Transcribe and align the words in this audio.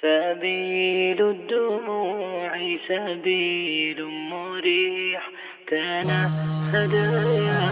سبيل 0.00 1.20
الدموع 1.30 2.76
سبيل 2.88 4.04
مريح 4.04 5.30
تنهد 5.68 6.92
يا 7.48 7.64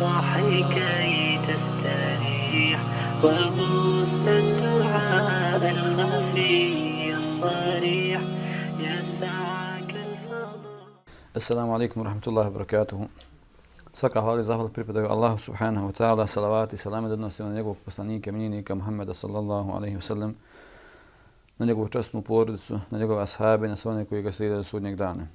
صاحي 0.00 0.62
كي 0.74 1.38
تستريح 1.48 2.80
وغص 3.22 4.26
الدعاء 4.26 5.62
الخفي 5.70 7.14
الصريح 7.14 8.20
يسعك 8.80 9.90
الفضل 10.06 11.74
alaikum 11.74 12.02
wa 12.02 12.06
rahmatullahi 12.08 12.48
wa 12.50 12.54
barakatuhu. 12.58 13.08
Svaka 13.92 14.20
hvala 14.20 14.40
i 14.40 14.44
zahvala 14.44 14.68
pripadaju 14.68 15.06
Allahu 15.08 15.38
subhanahu 15.38 15.86
wa 15.86 15.92
ta'ala, 15.92 16.26
salavati 16.26 16.74
i 16.74 16.78
salame 16.78 17.08
da 17.08 17.14
odnosimo 17.14 17.48
na 17.48 17.54
njegovog 17.54 17.76
poslanika, 17.84 18.32
mininika 18.32 18.74
Muhammeda 18.74 19.14
sallallahu 19.14 19.72
alaihi 19.72 19.96
wa 19.96 20.02
sallam, 20.02 20.34
na 21.58 21.66
njegovu 21.66 21.88
častnu 21.88 22.22
porodicu, 22.22 22.80
na 22.90 22.98
njegove 22.98 23.22
ashabe, 23.22 23.68
na 23.68 23.76
sve 23.76 23.90
one 23.90 24.04
koji 24.04 24.22
ga 24.22 24.32
slijede 24.32 24.56
do 24.56 24.64
sudnjeg 24.64 24.96
dana. 24.96 25.26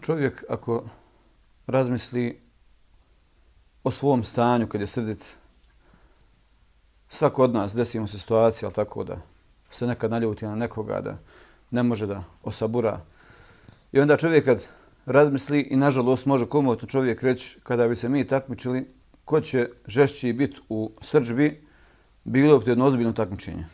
Čovjek 0.00 0.44
ako 0.48 0.84
razmisli 1.66 2.40
o 3.84 3.90
svom 3.90 4.24
stanju 4.24 4.68
kad 4.68 4.80
je 4.80 4.86
srdit, 4.86 5.36
svako 7.08 7.42
od 7.42 7.54
nas 7.54 7.74
desimo 7.74 8.06
se 8.06 8.18
situacija, 8.18 8.66
ali 8.66 8.74
tako 8.74 9.04
da 9.04 9.16
se 9.70 9.86
nekad 9.86 10.10
naljuti 10.10 10.44
na 10.44 10.54
nekoga, 10.54 11.00
da 11.00 11.18
ne 11.70 11.82
može 11.82 12.06
da 12.06 12.22
osabura. 12.42 13.00
I 13.92 14.00
onda 14.00 14.16
čovjek 14.16 14.44
kad 14.44 14.66
razmisli 15.06 15.60
i 15.60 15.76
nažalost 15.76 16.26
može 16.26 16.46
komotno 16.46 16.88
čovjek 16.88 17.22
reći 17.22 17.58
kada 17.62 17.88
bi 17.88 17.96
se 17.96 18.08
mi 18.08 18.26
takmičili 18.26 18.86
ko 19.24 19.40
će 19.40 19.68
žešći 19.86 20.32
biti 20.32 20.60
u 20.68 20.90
srđbi, 21.00 21.65
bilo 22.26 22.58
bi 22.58 22.70
jedno 22.70 22.86
ozbiljno 22.86 23.12
takmičenje. 23.12 23.64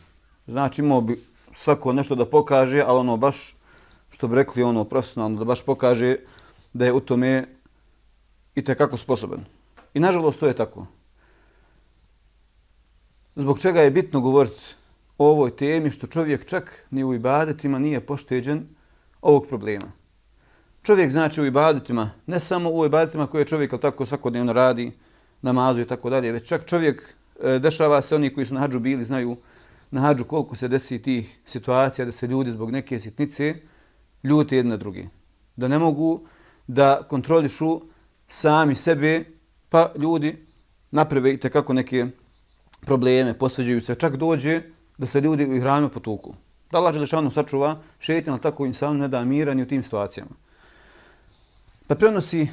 Znači 0.47 0.81
imao 0.81 1.01
bi 1.01 1.19
svako 1.53 1.93
nešto 1.93 2.15
da 2.15 2.29
pokaže, 2.29 2.83
ali 2.85 2.99
ono 2.99 3.17
baš, 3.17 3.55
što 4.09 4.27
bi 4.27 4.35
rekli 4.35 4.63
ono 4.63 4.83
profesionalno, 4.83 5.39
da 5.39 5.45
baš 5.45 5.65
pokaže 5.65 6.15
da 6.73 6.85
je 6.85 6.93
u 6.93 6.99
tome 6.99 7.43
i 8.55 8.63
tekako 8.63 8.97
sposoban. 8.97 9.45
I 9.93 9.99
nažalost 9.99 10.39
to 10.39 10.47
je 10.47 10.55
tako. 10.55 10.85
Zbog 13.35 13.59
čega 13.59 13.81
je 13.81 13.91
bitno 13.91 14.21
govoriti 14.21 14.75
o 15.17 15.29
ovoj 15.29 15.55
temi 15.55 15.89
što 15.89 16.07
čovjek 16.07 16.45
čak 16.45 16.85
ni 16.91 17.03
u 17.03 17.13
ibadetima 17.13 17.79
nije 17.79 18.05
pošteđen 18.05 18.67
ovog 19.21 19.47
problema. 19.49 19.91
Čovjek 20.83 21.11
znači 21.11 21.41
u 21.41 21.45
ibadetima, 21.45 22.11
ne 22.25 22.39
samo 22.39 22.69
u 22.69 22.85
ibadetima 22.85 23.27
koje 23.27 23.45
čovjek 23.45 23.81
tako 23.81 24.05
svakodnevno 24.05 24.53
radi, 24.53 24.91
namazu 25.41 25.81
i 25.81 25.87
tako 25.87 26.09
dalje, 26.09 26.31
već 26.31 26.47
čak 26.47 26.65
čovjek 26.65 27.15
E, 27.41 27.59
dešava 27.59 28.01
se 28.01 28.15
oni 28.15 28.33
koji 28.33 28.45
su 28.45 28.53
na 28.53 28.59
hađu 28.59 28.79
bili, 28.79 29.03
znaju 29.03 29.35
na 29.91 30.01
hađu 30.01 30.23
koliko 30.23 30.55
se 30.55 30.67
desi 30.67 31.01
tih 31.01 31.39
situacija 31.45 32.05
da 32.05 32.11
se 32.11 32.27
ljudi 32.27 32.51
zbog 32.51 32.71
neke 32.71 32.99
sitnice 32.99 33.55
ljute 34.23 34.57
jedne 34.57 34.69
na 34.69 34.77
drugi. 34.77 35.09
Da 35.55 35.67
ne 35.67 35.79
mogu 35.79 36.27
da 36.67 37.03
kontrolišu 37.09 37.81
sami 38.27 38.75
sebe, 38.75 39.23
pa 39.69 39.93
ljudi 39.97 40.45
naprave 40.91 41.33
i 41.33 41.39
tekako 41.39 41.73
neke 41.73 42.05
probleme, 42.81 43.37
posveđuju 43.37 43.81
se, 43.81 43.95
čak 43.95 44.15
dođe 44.17 44.61
da 44.97 45.05
se 45.05 45.21
ljudi 45.21 45.45
u 45.45 45.61
hranju 45.61 45.89
potuku. 45.89 46.33
Da 46.71 46.77
Allah 46.77 46.93
Đelešanu 46.93 47.31
sačuva 47.31 47.81
šeitan, 47.99 48.33
ali 48.33 48.41
tako 48.41 48.65
insanu 48.65 48.99
ne 48.99 49.07
da 49.07 49.25
mira 49.25 49.53
ni 49.53 49.63
u 49.63 49.67
tim 49.67 49.83
situacijama. 49.83 50.31
Pa 51.87 51.95
prenosi 51.95 52.47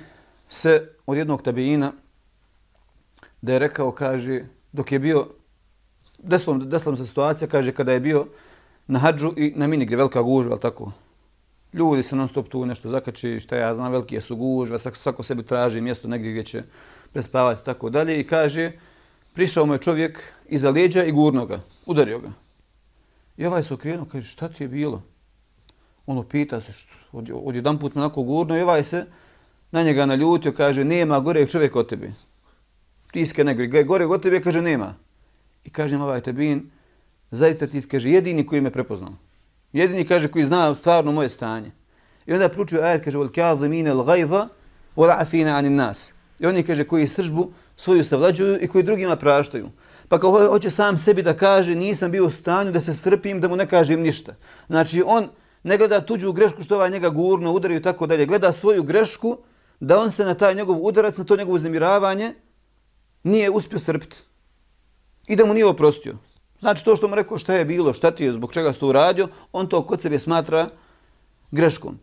se 0.49 0.89
od 1.07 1.17
jednog 1.17 1.43
tabeina 1.43 1.93
da 3.43 3.53
je 3.53 3.59
rekao, 3.59 3.93
kaže, 3.93 4.45
dok 4.73 4.93
je 4.93 4.99
bio, 4.99 5.27
desila, 6.23 6.59
desila 6.59 6.97
se 6.97 7.07
situacija, 7.07 7.49
kaže, 7.49 7.73
kada 7.73 7.93
je 7.93 8.01
bio 8.01 8.27
na 8.87 8.99
hađu 8.99 9.33
i 9.37 9.53
na 9.57 9.67
mini 9.67 9.85
gdje 9.85 9.97
velika 9.97 10.23
gužva, 10.23 10.53
ali 10.53 10.61
tako, 10.61 10.93
ljudi 11.73 12.03
se 12.03 12.17
non 12.17 12.29
stop 12.29 12.49
tu 12.49 12.67
nešto 12.67 12.89
zakači, 12.89 13.41
šta 13.41 13.57
ja 13.57 13.75
znam, 13.75 13.93
velike 13.93 14.21
su 14.21 14.37
gužve, 14.37 14.79
svako, 14.79 14.97
svako 14.97 15.23
sebi 15.23 15.43
traži 15.43 15.81
mjesto 15.81 16.09
negdje 16.09 16.31
gdje 16.31 16.45
će 16.45 16.63
prespavati, 17.13 17.65
tako 17.65 17.91
dalje, 17.91 18.21
i 18.21 18.25
kaže, 18.25 18.73
prišao 19.35 19.67
mu 19.67 19.73
je 19.75 19.79
čovjek 19.79 20.33
iza 20.49 20.71
leđa 20.71 21.05
i 21.05 21.13
gurno 21.13 21.47
ga, 21.47 21.61
udario 21.87 22.19
ga. 22.19 22.31
I 23.37 23.47
ovaj 23.47 23.63
se 23.63 23.75
okrenuo, 23.75 24.07
kaže, 24.13 24.29
šta 24.29 24.49
ti 24.49 24.65
je 24.65 24.69
bilo? 24.69 25.03
Ono 26.07 26.23
pita 26.23 26.61
se, 26.61 26.73
što, 26.73 26.93
od, 27.13 27.31
od 27.35 27.55
jedan 27.55 27.79
put 27.79 27.95
me 27.95 28.03
onako 28.03 28.23
gurno 28.23 28.59
i 28.59 28.63
ovaj 28.63 28.85
se 28.85 29.07
na 29.71 29.83
njega 29.83 30.07
naljutio, 30.07 30.53
kaže, 30.53 30.85
nema 30.85 31.21
goreg 31.21 31.51
čovjeka 31.51 31.79
od 31.79 31.89
tiske 33.13 33.45
negri. 33.45 33.67
Gaj, 33.67 33.85
gore 33.85 34.07
god 34.07 34.23
tebe, 34.23 34.43
kaže, 34.43 34.63
nema. 34.63 34.95
I 35.65 35.71
kaže, 35.71 35.95
nema 35.95 36.05
ovaj 36.05 36.21
tabin, 36.21 36.71
zaista 37.31 37.67
ti 37.67 37.83
kaže, 37.89 38.11
jedini 38.11 38.47
koji 38.47 38.61
me 38.61 38.71
prepoznao. 38.71 39.15
Jedini, 39.73 40.07
kaže, 40.07 40.29
koji 40.29 40.45
zna 40.45 40.75
stvarno 40.75 41.13
moje 41.13 41.29
stanje. 41.29 41.71
I 42.27 42.33
onda 42.33 42.49
pručuje 42.49 42.83
ajat, 42.83 43.05
kaže, 43.05 43.19
vol 43.19 43.29
kjadli 43.29 43.69
mine 43.69 43.95
l'gajva, 43.95 44.49
vol 44.97 45.11
afina 45.11 45.57
anin 45.57 45.75
nas. 45.75 46.13
I 46.39 46.47
oni, 46.47 46.63
kaže, 46.63 46.85
koji 46.85 47.07
sržbu 47.07 47.53
svoju 47.77 48.05
savlađuju 48.05 48.59
i 48.61 48.69
koji 48.69 48.85
drugima 48.85 49.17
praštaju. 49.17 49.69
Pa 50.09 50.19
kao 50.19 50.49
hoće 50.49 50.71
sam 50.71 50.99
sebi 50.99 51.23
da 51.23 51.37
kaže, 51.37 51.75
nisam 51.75 52.11
bio 52.11 52.27
u 52.27 52.31
stanju 52.31 52.73
da 52.73 52.81
se 52.81 52.95
strpim, 52.95 53.41
da 53.41 53.49
mu 53.49 53.57
ne 53.57 53.67
kažem 53.67 54.01
ništa. 54.01 54.35
Znači, 54.67 55.03
on 55.07 55.29
ne 55.63 55.79
gleda 55.79 56.01
tuđu 56.01 56.33
grešku 56.33 56.63
što 56.63 56.75
ovaj 56.75 56.91
njega 56.91 57.09
gurno 57.09 57.53
udaraju 57.53 57.81
i 57.81 57.83
tako 57.83 58.07
dalje. 58.07 58.27
Gleda 58.27 58.53
svoju 58.53 58.83
grešku 58.83 59.37
da 59.81 59.99
on 59.99 60.11
se 60.11 60.25
na 60.25 60.35
taj 60.35 60.55
njegov 60.55 60.77
udarac, 60.83 61.19
na 61.19 61.25
to 61.25 61.37
njegovo 61.37 61.57
uznemiravanje, 61.57 62.35
nije 63.23 63.51
uspio 63.51 63.79
strpiti. 63.79 64.17
I 65.29 65.37
da 65.37 65.45
mu 65.45 65.55
nije 65.55 65.67
oprostio. 65.67 66.17
Znači, 66.59 66.85
to 66.85 66.97
što 66.97 67.09
mu 67.09 67.15
rekao 67.15 67.39
šta 67.39 67.55
je 67.55 67.65
bilo, 67.65 67.93
šta 67.93 68.11
ti 68.11 68.25
je, 68.25 68.33
zbog 68.33 68.53
čega 68.53 68.73
si 68.73 68.81
to 68.81 68.89
uradio, 68.89 69.29
on 69.53 69.69
to 69.69 69.87
kod 69.87 70.01
sebe 70.01 70.19
smatra 70.19 70.69
greškom. 71.51 71.99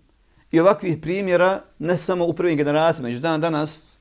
I 0.52 0.60
ovakvih 0.60 0.98
primjera, 1.02 1.62
ne 1.80 1.98
samo 1.98 2.26
u 2.26 2.34
prvim 2.34 2.58
generacijama, 2.58 3.10
već 3.10 3.18
dan 3.18 3.42
danas, 3.42 3.98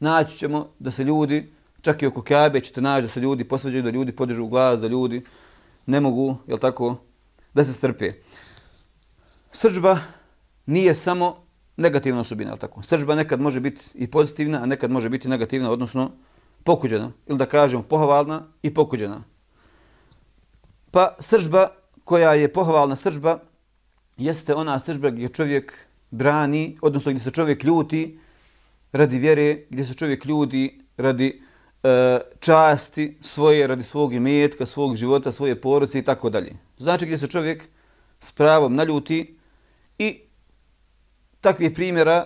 naći 0.00 0.38
ćemo 0.38 0.68
da 0.78 0.90
se 0.90 1.04
ljudi, 1.04 1.52
čak 1.80 2.02
i 2.02 2.06
oko 2.06 2.22
Kabe 2.22 2.60
ćete 2.60 2.80
naći 2.80 3.02
da 3.02 3.08
se 3.08 3.20
ljudi 3.20 3.44
posveđaju, 3.44 3.82
da 3.82 3.90
ljudi 3.90 4.16
podižu 4.16 4.46
glas, 4.46 4.80
da 4.80 4.86
ljudi 4.86 5.22
ne 5.86 6.00
mogu, 6.00 6.36
jel 6.46 6.58
tako, 6.58 6.96
da 7.54 7.64
se 7.64 7.72
strpe. 7.72 8.12
Srđba 9.52 9.98
nije 10.66 10.94
samo 10.94 11.41
negativna 11.76 12.20
osobina, 12.20 12.50
ali 12.50 12.60
tako? 12.60 12.82
Sržba 12.82 13.14
nekad 13.14 13.40
može 13.40 13.60
biti 13.60 13.82
i 13.94 14.10
pozitivna, 14.10 14.62
a 14.62 14.66
nekad 14.66 14.90
može 14.90 15.08
biti 15.08 15.28
negativna, 15.28 15.70
odnosno 15.70 16.10
pokuđena, 16.64 17.12
ili 17.26 17.38
da 17.38 17.46
kažemo 17.46 17.82
pohvalna 17.82 18.42
i 18.62 18.74
pokuđena. 18.74 19.22
Pa 20.90 21.16
sržba 21.18 21.68
koja 22.04 22.34
je 22.34 22.52
pohvalna 22.52 22.96
sržba 22.96 23.38
jeste 24.16 24.54
ona 24.54 24.78
sržba 24.78 25.10
gdje 25.10 25.28
čovjek 25.28 25.72
brani, 26.10 26.76
odnosno 26.82 27.12
gdje 27.12 27.20
se 27.20 27.30
čovjek 27.30 27.64
ljuti 27.64 28.18
radi 28.92 29.18
vjere, 29.18 29.64
gdje 29.70 29.84
se 29.84 29.94
čovjek 29.94 30.24
ljudi 30.24 30.80
radi 30.96 31.42
e, 31.82 32.20
časti 32.40 33.18
svoje, 33.20 33.66
radi 33.66 33.82
svog 33.82 34.14
imetka, 34.14 34.66
svog 34.66 34.96
života, 34.96 35.32
svoje 35.32 35.60
porodice 35.60 35.98
i 35.98 36.02
tako 36.02 36.30
dalje. 36.30 36.52
Znači 36.78 37.04
gdje 37.04 37.18
se 37.18 37.26
čovjek 37.26 37.64
s 38.20 38.32
pravom 38.32 38.74
naljuti 38.74 39.38
i 39.98 40.20
takvih 41.42 41.72
primjera 41.74 42.24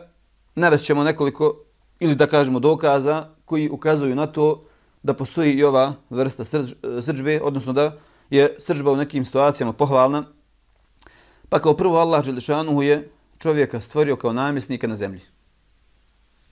navest 0.54 0.84
ćemo 0.84 1.04
nekoliko 1.04 1.64
ili 2.00 2.14
da 2.14 2.26
kažemo 2.26 2.60
dokaza 2.60 3.28
koji 3.44 3.68
ukazuju 3.68 4.14
na 4.14 4.26
to 4.26 4.64
da 5.02 5.14
postoji 5.14 5.52
i 5.52 5.64
ova 5.64 5.94
vrsta 6.10 6.44
srđ, 6.44 6.72
srđbe, 7.02 7.40
odnosno 7.42 7.72
da 7.72 7.96
je 8.30 8.56
srđba 8.58 8.92
u 8.92 8.96
nekim 8.96 9.24
situacijama 9.24 9.72
pohvalna. 9.72 10.24
Pa 11.48 11.58
kao 11.58 11.76
prvo 11.76 11.96
Allah 11.98 12.24
Želešanuhu 12.24 12.82
je 12.82 13.10
čovjeka 13.38 13.80
stvorio 13.80 14.16
kao 14.16 14.32
namjesnika 14.32 14.86
na 14.86 14.94
zemlji. 14.94 15.20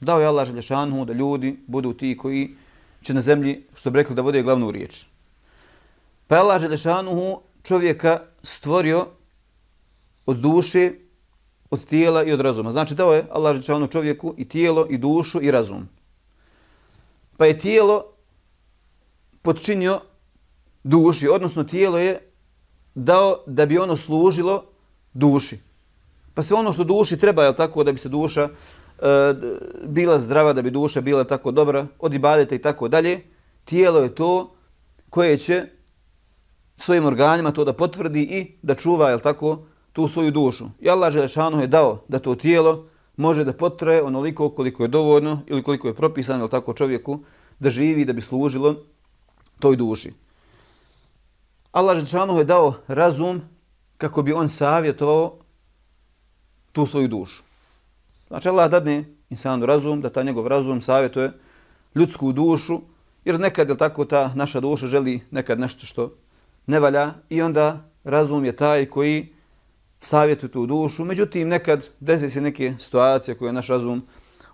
Dao 0.01 0.21
je 0.21 0.27
Allah 0.27 0.47
Želešanuhu 0.47 1.05
da 1.05 1.13
ljudi 1.13 1.59
budu 1.67 1.93
ti 1.93 2.17
koji 2.17 2.57
će 3.03 3.15
na 3.15 3.21
zemlji, 3.21 3.67
što 3.75 3.91
bi 3.91 3.99
rekli, 3.99 4.15
da 4.15 4.23
vode 4.23 4.43
glavnu 4.43 4.71
riječ. 4.71 5.07
Pa 6.27 6.35
je 6.35 6.41
Allah 6.41 6.61
Želešanuhu 6.61 7.41
čovjeka 7.63 8.21
stvorio 8.43 9.07
od 10.27 10.37
duše, 10.37 10.93
od 11.71 11.85
tijela 11.85 12.25
i 12.25 12.33
od 12.33 12.41
razuma. 12.41 12.71
Znači 12.71 12.95
dao 12.95 13.15
je 13.15 13.27
Allah 13.31 13.55
Želešanuhu 13.55 13.93
čovjeku 13.93 14.35
i 14.37 14.49
tijelo, 14.49 14.87
i 14.91 14.99
dušu, 14.99 15.43
i 15.43 15.51
razum. 15.51 15.89
Pa 17.37 17.47
je 17.47 17.59
tijelo 17.59 18.05
podčinio 19.43 20.01
duši, 20.85 21.29
odnosno 21.29 21.65
tijelo 21.65 21.99
je 21.99 22.19
dao 22.95 23.37
da 23.47 23.67
bi 23.67 23.79
ono 23.79 23.97
služilo 23.97 24.65
duši. 25.13 25.59
Pa 26.35 26.43
sve 26.43 26.57
ono 26.57 26.73
što 26.73 26.85
duši 26.85 27.19
treba, 27.19 27.45
je 27.45 27.57
tako, 27.57 27.85
da 27.85 27.93
bi 27.93 27.99
se 27.99 28.09
duša 28.09 28.49
e, 28.49 28.49
bila 29.87 30.19
zdrava, 30.19 30.53
da 30.53 30.63
bi 30.63 30.71
duša 30.71 31.01
bila 31.01 31.25
tako 31.25 31.51
dobra, 31.51 31.87
od 31.99 32.15
ibadeta 32.15 32.55
i 32.55 32.59
tako 32.59 32.89
dalje, 32.89 33.21
tijelo 33.65 34.01
je 34.01 34.15
to 34.15 34.55
koje 35.11 35.39
će 35.39 35.65
svojim 36.77 37.05
organima 37.05 37.51
to 37.51 37.65
da 37.65 37.73
potvrdi 37.73 38.23
i 38.23 38.59
da 38.63 38.75
čuva, 38.75 39.11
je 39.11 39.19
tako, 39.19 39.67
tu 39.95 40.09
svoju 40.09 40.31
dušu. 40.31 40.67
I 40.81 40.91
Allah 40.91 41.13
Želešanu 41.13 41.61
je 41.61 41.67
dao 41.67 42.03
da 42.09 42.19
to 42.19 42.35
tijelo 42.35 42.85
može 43.17 43.45
da 43.45 43.53
potraje 43.53 44.03
onoliko 44.03 44.51
koliko 44.51 44.83
je 44.83 44.89
dovoljno 44.89 45.41
ili 45.47 45.63
koliko 45.63 45.89
je 45.89 45.95
propisano, 45.95 46.41
ili 46.41 46.51
tako, 46.51 46.75
čovjeku 46.75 47.21
da 47.59 47.71
živi, 47.71 48.05
da 48.05 48.13
bi 48.13 48.23
služilo 48.23 48.75
toj 49.59 49.77
duši. 49.77 50.13
Allah 51.73 51.97
Želešanu 51.97 52.39
je 52.39 52.45
dao 52.45 52.75
razum 52.87 53.41
kako 53.99 54.23
bi 54.23 54.33
on 54.33 54.49
savjetovao 54.49 55.39
tu 56.73 56.87
svoju 56.87 57.09
dušu. 57.09 57.43
Znači 58.29 58.49
Allah 58.49 58.71
dadne 58.71 59.05
insanu 59.31 59.67
razum, 59.67 60.01
da 60.01 60.11
ta 60.11 60.23
njegov 60.23 60.47
razum 60.47 60.83
savjetuje 60.83 61.33
ljudsku 61.95 62.33
dušu, 62.33 62.81
jer 63.25 63.41
nekad 63.41 63.71
je 63.71 63.79
tako 63.79 64.05
ta 64.05 64.33
naša 64.35 64.61
duša 64.61 64.87
želi 64.87 65.21
nekad 65.31 65.61
nešto 65.61 65.87
što 65.87 66.13
ne 66.67 66.81
valja 66.81 67.13
i 67.31 67.43
onda 67.43 67.91
razum 68.05 68.45
je 68.45 68.57
taj 68.57 68.87
koji 68.87 69.34
savjetuje 70.05 70.51
tu 70.51 70.67
dušu. 70.67 71.05
Međutim, 71.05 71.49
nekad 71.49 71.89
desi 72.01 72.29
se 72.29 72.41
neke 72.41 72.75
situacije 72.79 73.35
koje 73.35 73.53
naš 73.53 73.69
razum 73.69 74.03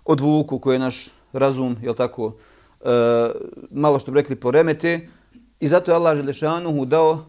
odvuku, 0.05 0.59
koje 0.59 0.79
naš 0.79 1.07
razum, 1.33 1.77
jel 1.81 1.93
tako, 1.93 2.35
e, 2.81 2.89
malo 3.71 3.99
što 3.99 4.11
bi 4.11 4.19
rekli, 4.19 4.35
poremete. 4.35 5.07
I 5.59 5.67
zato 5.67 5.91
je 5.91 5.95
Allah 5.95 6.17
Želešanuhu 6.17 6.85
dao 6.85 7.25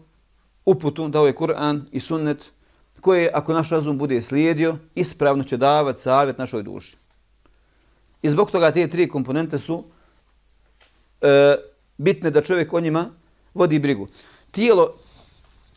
uputu, 0.65 1.07
dao 1.07 1.27
je 1.27 1.35
Kur'an 1.35 1.81
i 1.91 1.99
sunnet, 1.99 2.51
koje 3.01 3.29
ako 3.33 3.53
naš 3.53 3.69
razum 3.69 3.97
bude 3.97 4.21
slijedio, 4.21 4.77
ispravno 4.95 5.43
će 5.43 5.57
davati 5.57 6.01
savjet 6.01 6.37
našoj 6.37 6.63
duši. 6.63 6.97
I 8.21 8.29
zbog 8.29 8.51
toga 8.51 8.71
te 8.71 8.87
tri 8.87 9.07
komponente 9.07 9.59
su 9.59 9.83
e, 11.21 11.55
bitne 11.97 12.31
da 12.31 12.41
čovjek 12.41 12.73
o 12.73 12.79
njima 12.79 13.09
vodi 13.53 13.79
brigu. 13.79 14.07
Tijelo, 14.51 14.93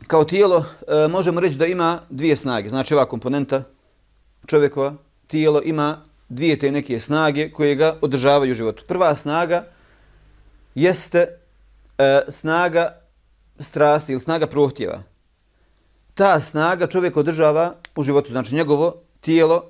kao 0.07 0.23
tijelo, 0.23 0.65
e, 0.87 1.07
možemo 1.07 1.39
reći 1.39 1.57
da 1.57 1.65
ima 1.65 1.99
dvije 2.09 2.35
snage. 2.35 2.69
Znači 2.69 2.93
ova 2.93 3.05
komponenta 3.05 3.63
čovjekova, 4.45 4.93
tijelo 5.27 5.61
ima 5.63 6.03
dvije 6.29 6.59
te 6.59 6.71
neke 6.71 6.99
snage 6.99 7.49
koje 7.49 7.75
ga 7.75 7.97
održavaju 8.01 8.51
u 8.51 8.55
životu. 8.55 8.83
Prva 8.87 9.15
snaga 9.15 9.65
jeste 10.75 11.27
e, 11.97 12.21
snaga 12.27 13.01
strasti 13.59 14.11
ili 14.11 14.21
snaga 14.21 14.47
prohtjeva. 14.47 15.03
Ta 16.13 16.39
snaga 16.39 16.87
čovjek 16.87 17.17
održava 17.17 17.75
u 17.95 18.03
životu, 18.03 18.31
znači 18.31 18.55
njegovo 18.55 18.95
tijelo 19.21 19.63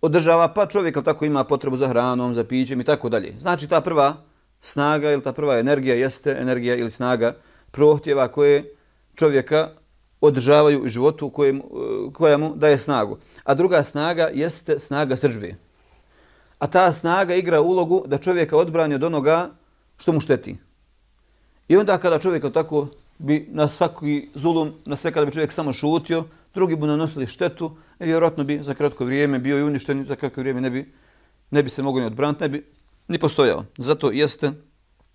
održava, 0.00 0.48
pa 0.54 0.66
čovjek 0.66 1.04
tako 1.04 1.24
ima 1.24 1.44
potrebu 1.44 1.76
za 1.76 1.88
hranom, 1.88 2.34
za 2.34 2.44
pićem 2.44 2.80
i 2.80 2.84
tako 2.84 3.08
dalje. 3.08 3.34
Znači 3.38 3.68
ta 3.68 3.80
prva 3.80 4.16
snaga 4.60 5.12
ili 5.12 5.22
ta 5.22 5.32
prva 5.32 5.58
energija 5.58 5.94
jeste 5.94 6.36
energija 6.40 6.76
ili 6.76 6.90
snaga 6.90 7.36
prohtjeva 7.70 8.28
koje 8.28 8.74
čovjeka 9.14 9.70
održavaju 10.20 10.82
u 10.82 10.88
životu 10.88 11.30
kojem, 11.30 11.56
e, 11.56 11.62
koja 12.12 12.38
mu 12.38 12.52
daje 12.56 12.78
snagu. 12.78 13.18
A 13.44 13.54
druga 13.54 13.84
snaga 13.84 14.30
jeste 14.34 14.78
snaga 14.78 15.16
sržbe. 15.16 15.54
A 16.58 16.66
ta 16.66 16.92
snaga 16.92 17.34
igra 17.34 17.60
ulogu 17.60 18.04
da 18.06 18.18
čovjeka 18.18 18.56
odbrani 18.56 18.94
od 18.94 19.04
onoga 19.04 19.50
što 19.96 20.12
mu 20.12 20.20
šteti. 20.20 20.56
I 21.68 21.76
onda 21.76 21.98
kada 21.98 22.18
čovjek 22.18 22.52
tako 22.52 22.86
bi 23.18 23.48
na 23.50 23.68
svaki 23.68 24.28
zulum, 24.34 24.72
na 24.86 24.96
sve 24.96 25.12
kada 25.12 25.26
bi 25.26 25.32
čovjek 25.32 25.52
samo 25.52 25.72
šutio, 25.72 26.24
drugi 26.54 26.76
bi 26.76 26.86
nanosili 26.86 27.26
štetu, 27.26 27.76
i 28.00 28.04
vjerojatno 28.04 28.44
bi 28.44 28.58
za 28.62 28.74
kratko 28.74 29.04
vrijeme 29.04 29.38
bio 29.38 29.58
i 29.58 29.62
uništen, 29.62 30.04
za 30.04 30.16
kratko 30.16 30.40
vrijeme 30.40 30.60
ne 30.60 30.70
bi, 30.70 30.92
ne 31.50 31.62
bi 31.62 31.70
se 31.70 31.82
mogli 31.82 32.00
ni 32.00 32.06
odbraniti, 32.06 32.42
ne 32.42 32.48
bi 32.48 32.66
ni 33.08 33.18
postojao. 33.18 33.64
Zato 33.78 34.10
jeste 34.10 34.52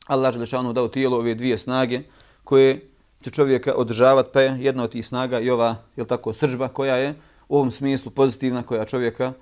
Allah 0.07 0.33
Želešanu 0.33 0.73
dao 0.73 0.87
tijelo 0.87 1.17
ove 1.17 1.35
dvije 1.35 1.57
snage 1.57 2.01
koje 2.43 2.88
će 3.21 3.31
čovjeka 3.31 3.73
održavati, 3.75 4.29
pa 4.33 4.41
je 4.41 4.57
jedna 4.59 4.83
od 4.83 4.91
tih 4.91 5.07
snaga 5.07 5.39
i 5.39 5.49
ova, 5.49 5.75
je 5.95 6.07
tako, 6.07 6.33
sržba 6.33 6.67
koja 6.67 6.95
je 6.95 7.15
u 7.49 7.55
ovom 7.55 7.71
smislu 7.71 8.11
pozitivna, 8.11 8.63
koja 8.63 8.85
čovjeka 8.85 9.33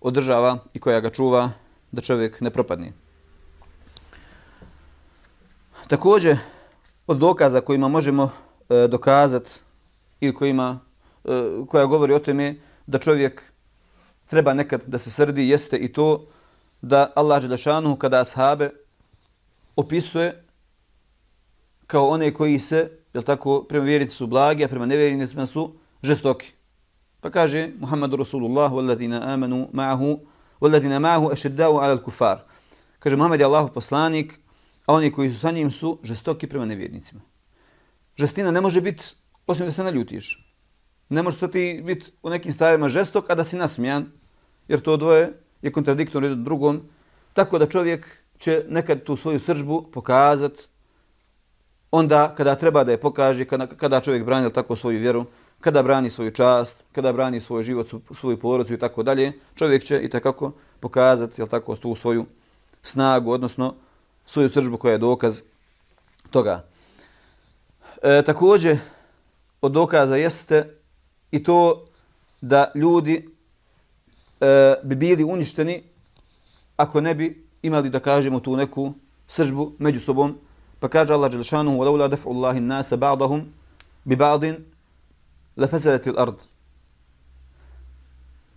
održava 0.00 0.58
i 0.74 0.78
koja 0.78 1.00
ga 1.00 1.10
čuva 1.10 1.50
da 1.92 2.00
čovjek 2.00 2.40
ne 2.40 2.50
propadne. 2.50 2.92
Također, 5.88 6.38
od 7.06 7.18
dokaza 7.18 7.60
kojima 7.60 7.88
možemo 7.88 8.30
e, 8.68 8.88
dokazati 8.88 9.50
ili 10.20 10.34
kojima, 10.34 10.80
e, 11.24 11.28
koja 11.68 11.86
govori 11.86 12.14
o 12.14 12.18
tome 12.18 12.54
da 12.86 12.98
čovjek 12.98 13.42
treba 14.26 14.54
nekad 14.54 14.84
da 14.86 14.98
se 14.98 15.10
srdi, 15.10 15.48
jeste 15.48 15.76
i 15.76 15.92
to 15.92 16.26
da 16.82 17.12
Allah 17.14 17.42
Đelešanu 17.42 17.96
kada 17.96 18.20
ashabe 18.20 18.70
opisuje 19.76 20.44
kao 21.86 22.08
one 22.08 22.34
koji 22.34 22.58
se, 22.58 22.99
jel 23.14 23.22
tako, 23.22 23.62
prema 23.68 23.84
vjernicima 23.84 24.16
su 24.16 24.26
blagi, 24.26 24.64
a 24.64 24.68
prema 24.68 24.86
nevjernicima 24.86 25.46
su 25.46 25.72
žestoki. 26.02 26.52
Pa 27.20 27.30
kaže 27.30 27.70
Muhammedu 27.78 28.16
Rasulullah 28.16 28.72
walladina 28.72 29.20
amanu 29.34 29.68
ma'ahu 29.72 30.18
walladina 30.60 30.98
ma'ahu 30.98 31.32
ashiddau 31.32 31.78
'ala 31.78 31.96
al-kuffar. 31.96 32.38
Kaže 32.98 33.16
Muhammed 33.16 33.40
je 33.40 33.46
Allahov 33.46 33.72
poslanik, 33.72 34.40
a 34.86 34.94
oni 34.94 35.12
koji 35.12 35.30
su 35.30 35.38
sa 35.38 35.50
njim 35.50 35.70
su 35.70 35.98
žestoki 36.02 36.46
prema 36.46 36.66
nevjernicima. 36.66 37.20
Žestina 38.16 38.50
ne 38.50 38.60
može 38.60 38.80
biti 38.80 39.04
osim 39.46 39.66
da 39.66 39.72
se 39.72 39.84
naljutiš. 39.84 40.54
Ne 41.08 41.22
može 41.22 41.50
ti 41.50 41.82
biti 41.84 42.12
u 42.22 42.30
nekim 42.30 42.52
stvarima 42.52 42.88
žestok, 42.88 43.30
a 43.30 43.34
da 43.34 43.44
si 43.44 43.56
nasmijan, 43.56 44.06
jer 44.68 44.80
to 44.80 44.96
dvoje 44.96 45.32
je 45.62 45.72
kontradiktorno 45.72 46.28
jedno 46.28 46.44
drugom, 46.44 46.80
tako 47.32 47.58
da 47.58 47.66
čovjek 47.66 48.06
će 48.38 48.64
nekad 48.68 49.04
tu 49.04 49.16
svoju 49.16 49.40
sržbu 49.40 49.90
pokazati 49.92 50.68
onda 51.90 52.34
kada 52.36 52.54
treba 52.54 52.84
da 52.84 52.92
je 52.92 53.00
pokaže, 53.00 53.44
kada, 53.44 53.66
kada 53.66 54.00
čovjek 54.00 54.24
brani 54.24 54.52
tako 54.52 54.76
svoju 54.76 54.98
vjeru, 54.98 55.24
kada 55.60 55.82
brani 55.82 56.10
svoju 56.10 56.30
čast, 56.30 56.84
kada 56.92 57.12
brani 57.12 57.40
svoj 57.40 57.62
život, 57.62 57.86
svoju 58.14 58.40
porodicu 58.40 58.74
i 58.74 58.78
tako 58.78 59.02
dalje, 59.02 59.32
čovjek 59.54 59.84
će 59.84 60.00
i 60.00 60.10
takako 60.10 60.52
pokazati 60.80 61.40
jel 61.40 61.48
tako, 61.48 61.76
tu 61.76 61.94
svoju 61.94 62.26
snagu, 62.82 63.30
odnosno 63.30 63.74
svoju 64.26 64.48
sržbu 64.48 64.76
koja 64.76 64.92
je 64.92 64.98
dokaz 64.98 65.40
toga. 66.30 66.64
E, 68.02 68.22
također, 68.22 68.78
od 69.60 69.72
dokaza 69.72 70.16
jeste 70.16 70.78
i 71.30 71.42
to 71.42 71.84
da 72.40 72.72
ljudi 72.74 73.28
e, 74.40 74.74
bi 74.82 74.96
bili 74.96 75.24
uništeni 75.24 75.82
ako 76.76 77.00
ne 77.00 77.14
bi 77.14 77.46
imali 77.62 77.90
da 77.90 78.00
kažemo 78.00 78.40
tu 78.40 78.56
neku 78.56 78.92
sržbu 79.26 79.72
među 79.78 80.00
sobom. 80.00 80.38
Pa 80.79 80.89
kaže 80.89 81.13
Allah 81.13 81.29
Đelšanu, 81.29 81.71
وَلَوْلَا 81.77 82.07
دَفْعُ 82.07 82.29
اللَّهِ 82.31 82.57
النَّاسَ 82.57 82.93
بَعْضَهُمْ 82.93 83.41
بِبَعْضٍ 84.05 84.43
لَفَسَدَتِ 85.57 86.07
الْأَرْضِ 86.07 86.37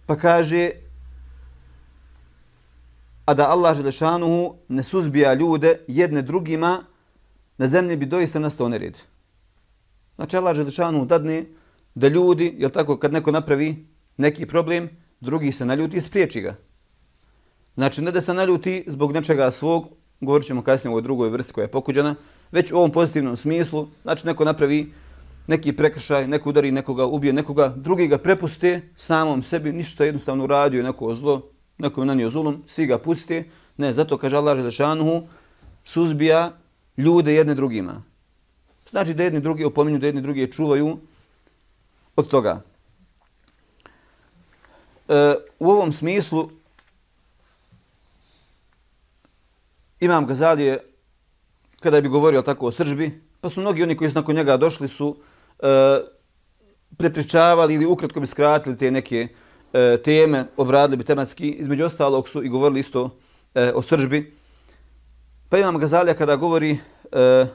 Pa 0.07 0.17
kaže, 0.17 0.71
a 3.27 3.35
da 3.35 3.49
Allah 3.49 3.77
Đelšanu 3.77 4.55
ne 4.69 4.83
suzbija 4.83 5.35
ljude 5.35 5.85
jedne 5.89 6.23
drugima, 6.23 6.85
na 7.59 7.67
zemlji 7.67 7.97
bi 7.97 8.07
doista 8.07 8.39
nastao 8.39 8.69
nered. 8.69 8.99
Znači 10.17 10.37
Allah 10.37 10.57
Đelšanu 10.57 11.05
dadne 11.05 11.45
da 11.95 12.09
ljudi, 12.09 12.55
jel 12.59 12.71
tako, 12.71 12.97
kad 12.97 13.13
neko 13.13 13.31
napravi 13.31 13.87
neki 14.17 14.47
problem, 14.47 14.89
drugi 15.21 15.53
se 15.53 15.65
naljuti 15.65 15.97
i 15.97 16.01
spriječi 16.01 16.41
ga. 16.41 16.57
Znači, 17.75 18.03
ne 18.03 18.11
da 18.11 18.21
se 18.21 18.35
naljuti 18.35 18.85
zbog 18.87 19.13
nečega 19.13 19.51
svog, 19.51 19.89
govorit 20.26 20.48
ćemo 20.48 20.62
kasnije 20.62 20.96
o 20.96 21.02
drugoj 21.02 21.30
vrsti 21.30 21.54
koja 21.54 21.64
je 21.64 21.72
pokuđena, 21.72 22.16
već 22.52 22.72
u 22.72 22.78
ovom 22.78 22.92
pozitivnom 22.92 23.38
smislu, 23.38 23.88
znači 24.02 24.28
neko 24.28 24.46
napravi 24.46 24.94
neki 25.48 25.74
prekršaj, 25.74 26.28
neko 26.28 26.50
udari 26.50 26.72
nekoga, 26.72 27.06
ubije 27.06 27.34
nekoga, 27.34 27.74
drugi 27.76 28.08
ga 28.08 28.18
prepuste 28.18 28.82
samom 28.96 29.44
sebi, 29.44 29.72
ništa 29.72 30.06
jednostavno 30.06 30.44
uradio 30.44 30.84
neko 30.84 31.16
zlo, 31.16 31.42
neko 31.78 32.02
je 32.02 32.06
nanio 32.06 32.30
zulum, 32.30 32.64
svi 32.68 32.86
ga 32.86 32.98
puste, 32.98 33.44
ne, 33.78 33.94
zato 33.94 34.18
kaže 34.18 34.38
Allah 34.38 34.58
Želešanuhu, 34.58 35.22
suzbija 35.84 36.52
ljude 36.98 37.34
jedne 37.34 37.56
drugima. 37.56 38.04
Znači 38.90 39.14
da 39.14 39.24
jedni 39.24 39.40
drugi 39.40 39.66
opominju, 39.66 40.00
da 40.00 40.06
jedni 40.06 40.22
drugi 40.22 40.52
čuvaju 40.52 40.98
od 42.16 42.28
toga. 42.28 42.62
E, 45.10 45.36
u 45.60 45.72
ovom 45.72 45.92
smislu 45.92 46.50
Imam 50.04 50.26
Gazalije, 50.28 50.80
kada 51.80 52.02
bi 52.02 52.10
govorio 52.10 52.42
tako 52.42 52.68
o 52.68 52.72
sržbi, 52.72 53.22
pa 53.42 53.50
su 53.50 53.62
mnogi 53.62 53.84
oni 53.84 53.98
koji 53.98 54.10
su 54.10 54.16
nakon 54.16 54.36
njega 54.36 54.58
došli 54.58 54.88
su 54.88 55.18
e, 55.60 56.00
prepričavali 56.98 57.74
ili 57.74 57.86
ukratko 57.86 58.20
bi 58.20 58.28
skratili 58.28 58.78
te 58.78 58.92
neke 58.92 59.28
e, 59.74 59.98
teme, 60.04 60.46
obradili 60.58 60.98
bi 60.98 61.04
tematski, 61.04 61.50
između 61.50 61.86
ostalog 61.86 62.30
su 62.30 62.44
i 62.44 62.50
govorili 62.50 62.80
isto 62.80 63.18
e, 63.56 63.72
o 63.76 63.82
sržbi. 63.82 64.34
Pa 65.50 65.58
Imam 65.58 65.78
Gazalija 65.78 66.14
kada 66.14 66.36
govori 66.36 66.72
e, 67.12 67.46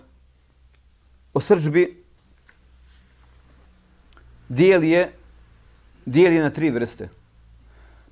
o 1.35 1.41
sržbi, 1.41 2.05
dijeli 4.49 4.91
je, 4.91 5.13
dijeli 6.07 6.37
je 6.37 6.43
na 6.43 6.51
tri 6.51 6.71
vrste. 6.71 7.09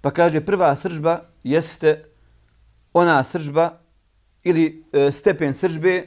Pa 0.00 0.10
kaže, 0.10 0.40
prva 0.40 0.76
sržba 0.76 1.20
jeste 1.44 2.04
ona 2.92 3.24
sržba 3.24 3.85
ili 4.46 4.84
e, 4.92 5.12
stepen 5.12 5.54
sržbe 5.54 6.06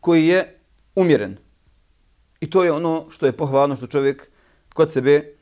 koji 0.00 0.26
je 0.26 0.58
umjeren. 0.96 1.36
I 2.40 2.50
to 2.50 2.64
je 2.64 2.72
ono 2.72 3.06
što 3.10 3.26
je 3.26 3.36
pohvalno 3.36 3.76
što 3.76 3.86
čovjek 3.86 4.28
kod 4.74 4.92
sebe 4.92 5.34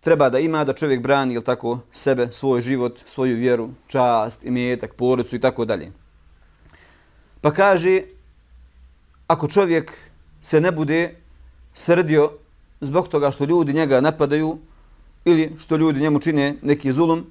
treba 0.00 0.28
da 0.30 0.38
ima, 0.38 0.64
da 0.64 0.74
čovjek 0.74 1.02
brani 1.02 1.34
ili 1.34 1.44
tako 1.44 1.78
sebe, 1.92 2.26
svoj 2.32 2.60
život, 2.60 2.98
svoju 3.06 3.36
vjeru, 3.36 3.70
čast, 3.86 4.44
imetak, 4.44 4.94
porodicu 4.94 5.36
i 5.36 5.40
tako 5.40 5.64
dalje. 5.64 5.92
Pa 7.40 7.50
kaže, 7.50 8.00
ako 9.26 9.48
čovjek 9.48 9.92
se 10.42 10.60
ne 10.60 10.72
bude 10.72 11.14
srdio 11.74 12.30
zbog 12.80 13.08
toga 13.08 13.30
što 13.30 13.44
ljudi 13.44 13.72
njega 13.72 14.00
napadaju 14.00 14.58
ili 15.24 15.52
što 15.58 15.76
ljudi 15.76 16.00
njemu 16.00 16.20
čine 16.20 16.56
neki 16.62 16.92
zulum, 16.92 17.26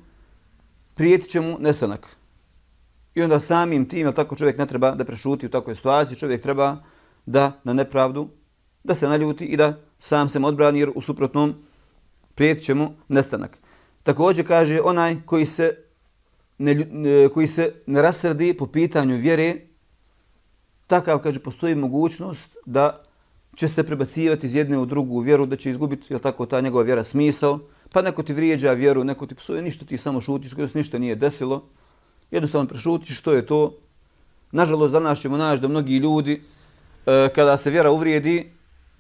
prijetit 0.96 1.30
će 1.30 1.42
mu 1.42 1.58
nestanak. 1.60 2.23
I 3.16 3.22
onda 3.22 3.40
samim 3.40 3.90
tim, 3.90 4.00
jel 4.00 4.14
tako 4.14 4.36
čovjek 4.36 4.58
ne 4.58 4.66
treba 4.66 4.92
da 4.92 5.06
prešuti 5.06 5.46
u 5.46 5.50
takvoj 5.50 5.76
situaciji, 5.76 6.18
čovjek 6.18 6.42
treba 6.42 6.78
da 7.26 7.52
na 7.64 7.74
nepravdu, 7.74 8.30
da 8.84 8.96
se 8.96 9.08
naljuti 9.08 9.46
i 9.46 9.58
da 9.58 9.80
sam 10.00 10.30
se 10.30 10.40
odbrani 10.40 10.80
jer 10.80 10.92
u 10.96 11.02
suprotnom 11.02 11.54
prijeti 12.36 12.64
će 12.64 12.74
mu 12.74 12.90
nestanak. 13.08 13.58
Također 14.04 14.48
kaže 14.48 14.82
onaj 14.82 15.16
koji 15.26 15.46
se 15.46 15.72
ne, 16.58 17.30
koji 17.34 17.48
se 17.48 17.74
ne 17.86 18.02
rasrdi 18.02 18.56
po 18.58 18.68
pitanju 18.68 19.18
vjere, 19.18 19.56
takav, 20.88 21.20
kaže, 21.20 21.40
postoji 21.40 21.76
mogućnost 21.76 22.58
da 22.66 23.04
će 23.56 23.68
se 23.68 23.84
prebacivati 23.84 24.46
iz 24.46 24.56
jedne 24.56 24.78
u 24.78 24.86
drugu 24.86 25.20
vjeru, 25.20 25.46
da 25.46 25.56
će 25.56 25.70
izgubiti, 25.70 26.14
jel 26.14 26.20
tako, 26.20 26.46
ta 26.46 26.62
njegova 26.62 26.84
vjera 26.84 27.04
smisao, 27.04 27.60
pa 27.94 28.02
neko 28.02 28.24
ti 28.24 28.34
vrijeđa 28.34 28.72
vjeru, 28.72 29.04
neko 29.04 29.28
ti 29.28 29.36
psuje, 29.36 29.62
ništa 29.62 29.86
ti 29.86 29.98
samo 29.98 30.22
šutiš, 30.22 30.54
kada 30.54 30.68
se 30.68 30.78
ništa 30.78 31.00
nije 31.00 31.16
desilo, 31.16 31.64
jednostavno 32.34 32.68
prešutiš, 32.68 33.18
što 33.18 33.34
je 33.34 33.46
to. 33.46 33.74
Nažalost, 34.52 34.94
danas 34.94 35.22
ćemo 35.22 35.38
naći 35.38 35.62
da 35.62 35.68
mnogi 35.68 35.98
ljudi, 35.98 36.42
e, 37.06 37.30
kada 37.36 37.58
se 37.58 37.70
vjera 37.70 37.92
uvrijedi, 37.92 38.52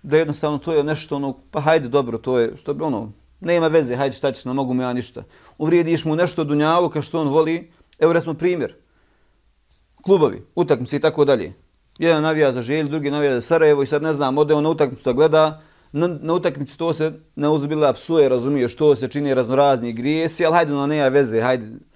da 0.03 0.17
jednostavno 0.17 0.57
to 0.57 0.73
je 0.73 0.83
nešto 0.83 1.15
ono, 1.15 1.37
pa 1.51 1.61
hajde 1.61 1.87
dobro, 1.89 2.17
to 2.17 2.39
je, 2.39 2.57
što 2.57 2.73
bi 2.73 2.83
ono, 2.83 3.11
nema 3.41 3.67
veze, 3.67 3.95
hajde 3.95 4.15
šta 4.15 4.31
ćeš, 4.31 4.45
ne 4.45 4.53
mogu 4.53 4.73
mu 4.73 4.81
ja 4.81 4.93
ništa. 4.93 5.23
Uvrijediš 5.57 6.05
mu 6.05 6.15
nešto 6.15 6.43
dunjalu 6.43 6.89
kao 6.89 7.01
što 7.01 7.21
on 7.21 7.27
voli, 7.27 7.71
evo 7.99 8.13
recimo 8.13 8.33
primjer, 8.33 8.73
klubovi, 10.01 10.45
utakmice 10.55 10.97
i 10.97 10.99
tako 10.99 11.25
dalje. 11.25 11.53
Jedan 11.99 12.23
navija 12.23 12.53
za 12.53 12.61
želj, 12.61 12.89
drugi 12.89 13.11
navija 13.11 13.33
za 13.33 13.41
Sarajevo 13.41 13.83
i 13.83 13.87
sad 13.87 14.03
ne 14.03 14.13
znam, 14.13 14.37
ode 14.37 14.53
on 14.53 14.63
na 14.63 14.69
utakmicu 14.69 15.03
da 15.03 15.13
gleda, 15.13 15.61
na, 15.91 16.07
na 16.07 16.33
utakmici 16.33 16.77
to 16.77 16.93
se 16.93 17.13
ne 17.35 17.49
uzbila 17.49 17.93
psuje, 17.93 18.29
razumije 18.29 18.69
što 18.69 18.95
se 18.95 19.07
čini 19.07 19.33
raznorazni 19.33 19.93
grijesi, 19.93 20.45
ali 20.45 20.55
hajde, 20.55 20.73
ono 20.73 20.87
nema 20.87 21.07
veze, 21.07 21.41
hajde. 21.41 21.92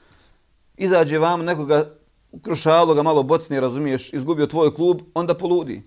Izađe 0.78 1.18
vam 1.18 1.46
nekoga 1.46 1.98
krušalo 2.44 2.94
ga 2.94 3.04
malo 3.04 3.24
bocni, 3.24 3.60
razumiješ, 3.60 4.14
izgubio 4.14 4.48
tvoj 4.48 4.74
klub, 4.74 5.02
onda 5.14 5.34
poludi. 5.34 5.82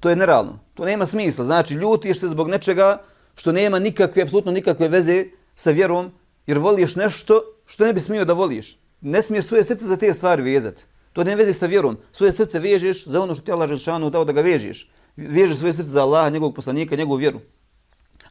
To 0.00 0.10
je 0.10 0.16
nerealno. 0.16 0.58
To 0.74 0.84
nema 0.84 1.06
smisla. 1.06 1.44
Znači, 1.44 1.74
ljutiš 1.74 2.20
se 2.20 2.28
zbog 2.28 2.48
nečega 2.48 3.02
što 3.34 3.52
nema 3.52 3.78
nikakve, 3.78 4.22
apsolutno 4.22 4.52
nikakve 4.52 4.88
veze 4.88 5.24
sa 5.54 5.70
vjerom, 5.70 6.10
jer 6.46 6.58
voliš 6.58 6.96
nešto 6.96 7.40
što 7.66 7.84
ne 7.84 7.92
bi 7.92 8.00
smio 8.00 8.24
da 8.24 8.32
voliš. 8.32 8.78
Ne 9.00 9.22
smiješ 9.22 9.44
svoje 9.44 9.64
srce 9.64 9.84
za 9.84 9.96
te 9.96 10.12
stvari 10.12 10.42
vezati. 10.42 10.82
To 11.12 11.24
ne 11.24 11.36
veze 11.36 11.52
sa 11.52 11.66
vjerom. 11.66 11.96
Svoje 12.12 12.32
srce 12.32 12.58
vežeš 12.58 13.06
za 13.06 13.20
ono 13.20 13.34
što 13.34 13.44
ti 13.44 13.52
Allah 13.52 13.68
Želšanu 13.68 14.10
dao 14.10 14.24
da 14.24 14.32
ga 14.32 14.40
vežeš. 14.40 14.90
Vežeš 15.16 15.58
svoje 15.58 15.72
srce 15.72 15.88
za 15.88 16.02
Allaha, 16.02 16.30
njegovog 16.30 16.54
poslanika, 16.54 16.96
njegovu 16.96 17.16
vjeru. 17.16 17.40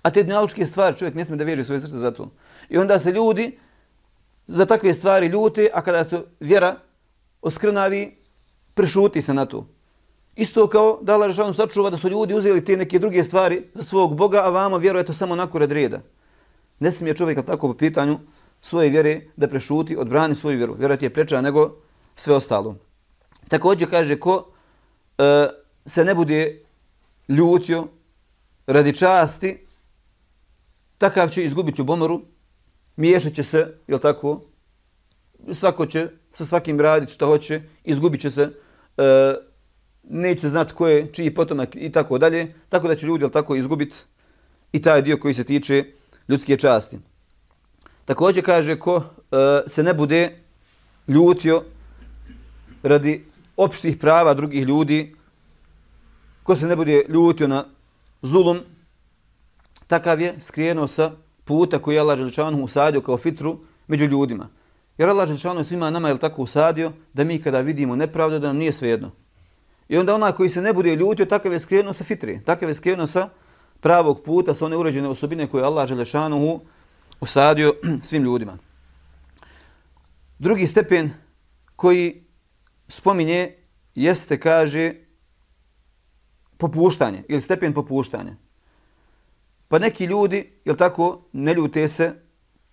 A 0.01 0.11
te 0.11 0.23
dnjaličke 0.23 0.65
stvari 0.65 0.97
čovjek 0.97 1.15
ne 1.15 1.25
smije 1.25 1.37
da 1.37 1.43
veže 1.43 1.63
svoje 1.63 1.81
srce 1.81 1.97
za 1.97 2.11
to. 2.11 2.31
I 2.69 2.77
onda 2.77 2.99
se 2.99 3.11
ljudi 3.11 3.57
za 4.47 4.65
takve 4.65 4.93
stvari 4.93 5.27
ljute, 5.27 5.67
a 5.73 5.81
kada 5.81 6.05
se 6.05 6.21
vjera 6.39 6.75
oskrnavi, 7.41 8.15
prešuti 8.73 9.21
se 9.21 9.33
na 9.33 9.45
to. 9.45 9.67
Isto 10.35 10.67
kao 10.67 10.99
da 11.01 11.13
Allah 11.13 11.29
Žešanu 11.29 11.53
sačuva 11.53 11.89
da 11.89 11.97
su 11.97 12.09
ljudi 12.09 12.33
uzeli 12.33 12.65
te 12.65 12.77
neke 12.77 12.99
druge 12.99 13.23
stvari 13.23 13.61
za 13.73 13.83
svog 13.83 14.15
Boga, 14.15 14.41
a 14.43 14.49
vama 14.49 14.77
vjerujete 14.77 15.13
samo 15.13 15.33
onako 15.33 15.59
red 15.59 15.71
reda. 15.71 16.01
Ne 16.79 16.91
smije 16.91 17.15
čovjek 17.15 17.45
tako 17.45 17.67
po 17.67 17.73
pitanju 17.73 18.19
svoje 18.61 18.89
vjere 18.89 19.21
da 19.35 19.47
prešuti, 19.47 19.97
odbrani 19.97 20.35
svoju 20.35 20.57
vjeru. 20.57 20.75
Vjera 20.79 20.97
ti 20.97 21.05
je 21.05 21.13
preča 21.13 21.41
nego 21.41 21.75
sve 22.15 22.35
ostalo. 22.35 22.75
Također 23.47 23.89
kaže 23.89 24.19
ko 24.19 24.45
e, 25.17 25.47
se 25.85 26.05
ne 26.05 26.15
bude 26.15 26.63
ljutio 27.29 27.87
radi 28.67 28.95
časti, 28.95 29.65
takav 30.97 31.29
će 31.29 31.43
izgubiti 31.43 31.81
u 31.81 31.85
bomoru, 31.85 32.21
miješat 32.95 33.33
će 33.33 33.43
se, 33.43 33.77
jel 33.87 33.99
tako, 33.99 34.41
svako 35.51 35.85
će 35.85 36.07
sa 36.33 36.45
svakim 36.45 36.79
raditi 36.79 37.13
što 37.13 37.27
hoće, 37.27 37.61
izgubit 37.83 38.21
će 38.21 38.29
se, 38.29 38.49
e, 38.97 39.33
neće 40.03 40.41
se 40.41 40.49
znati 40.49 40.73
ko 40.73 40.87
je 40.87 41.07
čiji 41.11 41.33
potomak 41.33 41.75
i 41.75 41.91
tako 41.91 42.17
dalje, 42.17 42.53
tako 42.69 42.87
da 42.87 42.95
će 42.95 43.05
ljudi 43.05 43.31
tako 43.31 43.55
izgubiti 43.55 43.95
i 44.71 44.81
taj 44.81 45.01
dio 45.01 45.17
koji 45.17 45.33
se 45.33 45.43
tiče 45.43 45.85
ljudske 46.27 46.57
časti. 46.57 46.99
Također 48.05 48.45
kaže 48.45 48.79
ko 48.79 49.03
e, 49.31 49.35
se 49.67 49.83
ne 49.83 49.93
bude 49.93 50.39
ljutio 51.07 51.63
radi 52.83 53.25
opštih 53.57 53.97
prava 53.97 54.33
drugih 54.33 54.63
ljudi, 54.63 55.15
ko 56.43 56.55
se 56.55 56.67
ne 56.67 56.75
bude 56.75 57.03
ljutio 57.09 57.47
na 57.47 57.65
zulum, 58.21 58.59
takav 59.87 60.21
je 60.21 60.35
skrenuo 60.39 60.87
sa 60.87 61.11
puta 61.43 61.79
koji 61.79 61.95
je 61.95 62.01
Allah 62.01 62.17
Želčanu 62.17 62.63
usadio 62.63 63.01
kao 63.01 63.17
fitru 63.17 63.59
među 63.87 64.05
ljudima. 64.05 64.49
Jer 64.97 65.09
Allah 65.09 65.27
Želčanu 65.27 65.63
svima 65.63 65.89
nama 65.89 66.09
je 66.09 66.17
tako 66.17 66.41
usadio 66.41 66.91
da 67.13 67.23
mi 67.23 67.41
kada 67.41 67.61
vidimo 67.61 67.95
nepravdu 67.95 68.39
da 68.39 68.47
nam 68.47 68.57
nije 68.57 68.71
svejedno. 68.71 69.11
I 69.89 69.97
onda 69.97 70.15
onaj 70.15 70.31
koji 70.31 70.49
se 70.49 70.61
ne 70.61 70.73
bude 70.73 70.95
ljutio, 70.95 71.25
takav 71.25 71.53
je 71.53 71.59
skrenuo 71.59 71.93
sa 71.93 72.03
fitri, 72.03 72.41
takav 72.45 72.69
je 72.69 72.75
skrenuo 72.75 73.07
sa 73.07 73.29
pravog 73.79 74.21
puta, 74.23 74.53
sa 74.53 74.65
one 74.65 74.77
uređene 74.77 75.07
osobine 75.07 75.47
koje 75.47 75.63
Allah 75.63 75.89
Đelešanu 75.89 76.61
usadio 77.19 77.73
svim 78.07 78.23
ljudima. 78.23 78.57
Drugi 80.39 80.67
stepen 80.67 81.11
koji 81.75 82.23
spominje 82.87 83.57
jeste, 83.95 84.39
kaže, 84.39 84.93
popuštanje 86.57 87.23
ili 87.27 87.41
stepen 87.41 87.73
popuštanja. 87.73 88.35
Pa 89.73 89.79
neki 89.79 90.05
ljudi, 90.05 90.51
jel 90.65 90.75
tako, 90.75 91.21
ne 91.31 91.53
ljute 91.53 91.87
se 91.87 92.13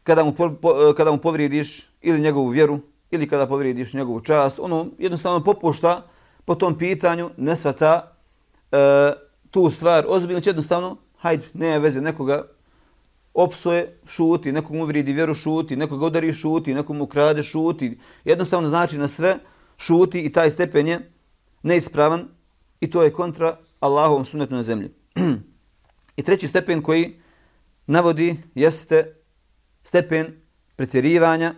kada 0.02 0.24
mu, 0.24 0.32
po, 0.34 0.74
kada 0.96 1.12
mu 1.12 1.18
povrijediš 1.18 1.88
ili 2.02 2.20
njegovu 2.20 2.48
vjeru 2.48 2.80
ili 3.10 3.28
kada 3.28 3.46
povrijediš 3.46 3.94
njegovu 3.94 4.20
čast, 4.20 4.58
ono 4.62 4.86
jednostavno 4.98 5.44
popušta 5.44 6.06
po 6.44 6.54
tom 6.54 6.78
pitanju 6.78 7.30
ne 7.36 7.56
svata 7.56 8.16
e, 8.72 8.76
tu 9.50 9.70
stvar 9.70 10.04
ozbiljno, 10.08 10.40
će 10.40 10.50
jednostavno, 10.50 10.96
hajde, 11.16 11.46
nema 11.54 11.78
veze, 11.78 12.00
nekoga 12.00 12.46
opsoje, 13.34 13.98
šuti, 14.06 14.52
nekog 14.52 14.76
mu 14.76 14.84
vridi 14.84 15.12
vjeru, 15.12 15.34
šuti, 15.34 15.76
nekoga 15.76 16.06
udari, 16.06 16.32
šuti, 16.32 16.74
nekog 16.74 16.96
mu 16.96 17.06
krade, 17.06 17.42
šuti. 17.42 17.98
Jednostavno 18.24 18.68
znači 18.68 18.98
na 18.98 19.08
sve 19.08 19.36
šuti 19.78 20.20
i 20.20 20.32
taj 20.32 20.50
stepen 20.50 20.88
je 20.88 21.12
neispravan 21.62 22.28
i 22.80 22.90
to 22.90 23.02
je 23.02 23.12
kontra 23.12 23.56
Allahovom 23.80 24.24
sunnetu 24.24 24.54
na 24.54 24.62
zemlji. 24.62 24.90
I 26.20 26.22
treći 26.22 26.48
stepen 26.48 26.82
koji 26.82 27.16
navodi 27.86 28.36
jeste 28.54 29.16
stepen 29.82 30.26
pretjerivanja, 30.76 31.54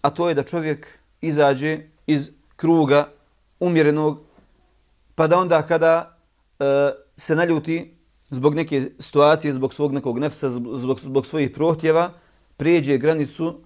a 0.00 0.10
to 0.10 0.28
je 0.28 0.34
da 0.34 0.42
čovjek 0.42 0.86
izađe 1.20 1.78
iz 2.06 2.30
kruga 2.56 3.12
umjerenog, 3.60 4.18
pa 5.14 5.26
da 5.26 5.38
onda 5.38 5.62
kada 5.62 6.18
e, 6.58 6.64
se 7.16 7.36
naljuti 7.36 7.94
zbog 8.30 8.54
neke 8.54 8.82
situacije, 8.98 9.52
zbog 9.52 9.74
svog 9.74 9.92
nekog 9.92 10.18
nefsa, 10.18 10.50
zbog, 10.50 11.00
zbog 11.00 11.26
svojih 11.26 11.50
prohtjeva, 11.50 12.12
prijeđe 12.56 12.98
granicu, 12.98 13.60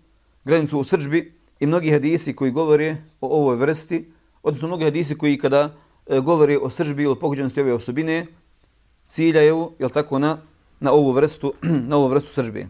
granicu 0.45 0.79
u 0.79 0.85
srđbi 0.85 1.33
i 1.61 1.67
mnogi 1.67 1.91
hadisi 1.91 2.37
koji 2.37 2.51
govore 2.51 2.97
o 3.21 3.41
ovoj 3.41 3.57
vrsti, 3.57 4.13
odnosno 4.43 4.69
mnogi 4.69 4.85
hadisi 4.85 5.19
koji 5.19 5.39
kada 5.39 5.77
e, 6.07 6.21
govore 6.21 6.59
o 6.59 6.71
sržbi 6.71 7.03
ili 7.03 7.19
pogođenosti 7.19 7.61
ove 7.61 7.73
osobine, 7.73 8.27
ciljaju, 9.07 9.73
jel 9.79 9.91
tako, 9.91 10.19
na, 10.19 10.39
na 10.81 10.93
ovu 10.93 11.13
vrstu, 11.13 11.55
na 11.91 11.97
ovu 11.97 12.09
vrstu 12.09 12.33
sržbe. 12.33 12.67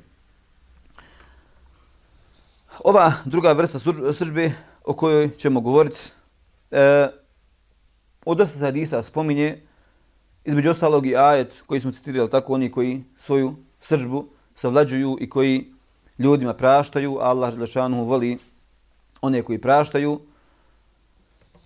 Ova 2.84 3.12
druga 3.24 3.52
vrsta 3.52 3.78
sržbe 4.12 4.52
o 4.84 4.94
kojoj 4.94 5.30
ćemo 5.36 5.60
govoriti, 5.60 5.98
e, 6.70 7.08
od 8.24 8.38
dosta 8.38 8.58
se 8.58 8.64
hadisa 8.64 9.02
spominje, 9.02 9.62
između 10.44 10.70
ostalog 10.70 11.06
i 11.06 11.16
ajet 11.16 11.62
koji 11.66 11.80
smo 11.80 11.92
citirali, 11.92 12.30
tako 12.30 12.54
oni 12.54 12.70
koji 12.70 13.04
svoju 13.18 13.56
sržbu 13.80 14.28
savlađuju 14.54 15.16
i 15.20 15.28
koji 15.28 15.72
ljudima 16.18 16.54
praštaju, 16.54 17.18
Allah 17.20 17.52
Želešanu 17.52 18.04
voli 18.04 18.38
one 19.20 19.42
koji 19.42 19.60
praštaju. 19.60 20.20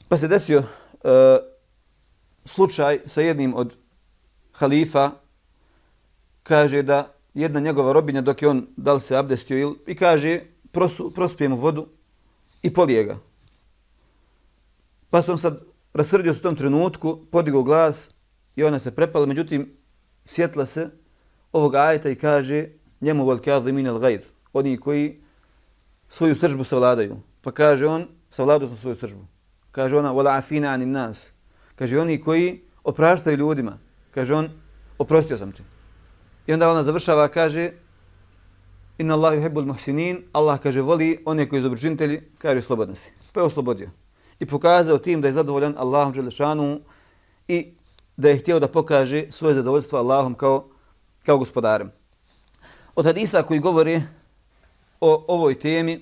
Pa 0.08 0.16
se 0.16 0.28
desio 0.28 0.58
e, 0.58 0.66
slučaj 2.44 2.98
sa 3.06 3.20
jednim 3.20 3.54
od 3.54 3.76
halifa, 4.58 5.10
kaže 6.42 6.82
da 6.82 7.14
jedna 7.34 7.60
njegova 7.60 7.92
robinja 7.92 8.20
dok 8.20 8.42
je 8.42 8.48
on 8.48 8.66
dal 8.76 9.00
se 9.00 9.16
abdestio 9.16 9.58
il, 9.58 9.74
i 9.86 9.94
kaže 9.94 10.40
prosu, 10.72 11.12
prospije 11.14 11.48
mu 11.48 11.56
vodu 11.56 11.86
i 12.62 12.72
polije 12.74 13.04
ga. 13.04 13.18
Pa 15.10 15.22
se 15.22 15.36
sad 15.36 15.60
rasrdio 15.94 16.34
se 16.34 16.40
u 16.40 16.42
tom 16.42 16.56
trenutku, 16.56 17.18
podigao 17.30 17.62
glas 17.62 18.10
i 18.56 18.64
ona 18.64 18.78
se 18.78 18.94
prepala, 18.94 19.26
međutim 19.26 19.68
sjetla 20.26 20.66
se 20.66 20.90
ovog 21.52 21.74
ajeta 21.74 22.10
i 22.10 22.14
kaže 22.14 22.66
njemu 23.00 23.24
vol 23.24 23.38
kadli 23.38 23.72
min 23.72 23.88
al 23.88 23.98
gajd, 23.98 24.24
oni 24.52 24.76
koji 24.76 25.20
svoju 26.08 26.34
sržbu 26.34 26.64
savladaju. 26.64 27.16
Pa 27.42 27.50
kaže 27.52 27.86
on, 27.86 28.06
savladao 28.30 28.68
sam 28.68 28.76
svoju 28.76 28.96
sržbu. 28.96 29.26
Kaže 29.70 29.96
ona, 29.96 30.10
vola 30.10 30.36
afina 30.36 30.68
anin 30.68 30.90
nas. 30.90 31.32
Kaže 31.76 31.98
oni 32.00 32.20
koji 32.20 32.60
opraštaju 32.84 33.36
ljudima. 33.36 33.78
Kaže 34.18 34.34
on, 34.34 34.48
oprostio 34.98 35.38
sam 35.38 35.52
ti. 35.52 35.62
I 36.46 36.52
onda 36.52 36.70
ona 36.70 36.82
završava, 36.82 37.28
kaže, 37.28 37.70
Inna 38.98 39.14
Allah 39.14 39.38
yuhibbul 39.38 39.66
muhsinin, 39.66 40.24
Allah 40.32 40.58
kaže 40.60 40.82
voli 40.82 41.22
one 41.24 41.48
koji 41.48 41.60
su 41.60 41.62
dobročinitelji, 41.62 42.22
kaže 42.38 42.62
slobodan 42.62 42.94
si. 42.94 43.12
Pa 43.32 43.40
je 43.40 43.46
oslobodio. 43.46 43.90
I 44.40 44.46
pokazao 44.46 44.98
tim 44.98 45.20
da 45.20 45.28
je 45.28 45.32
zadovoljan 45.32 45.74
Allahom 45.78 46.12
Đelešanu 46.12 46.80
i 47.48 47.68
da 48.16 48.28
je 48.28 48.38
htio 48.38 48.58
da 48.58 48.68
pokaže 48.68 49.24
svoje 49.30 49.54
zadovoljstvo 49.54 49.98
Allahom 49.98 50.34
kao, 50.34 50.66
kao 51.26 51.38
gospodarem. 51.38 51.92
Od 52.96 53.06
hadisa 53.06 53.42
koji 53.42 53.60
govori 53.60 54.02
o 55.00 55.24
ovoj 55.28 55.58
temi 55.58 56.00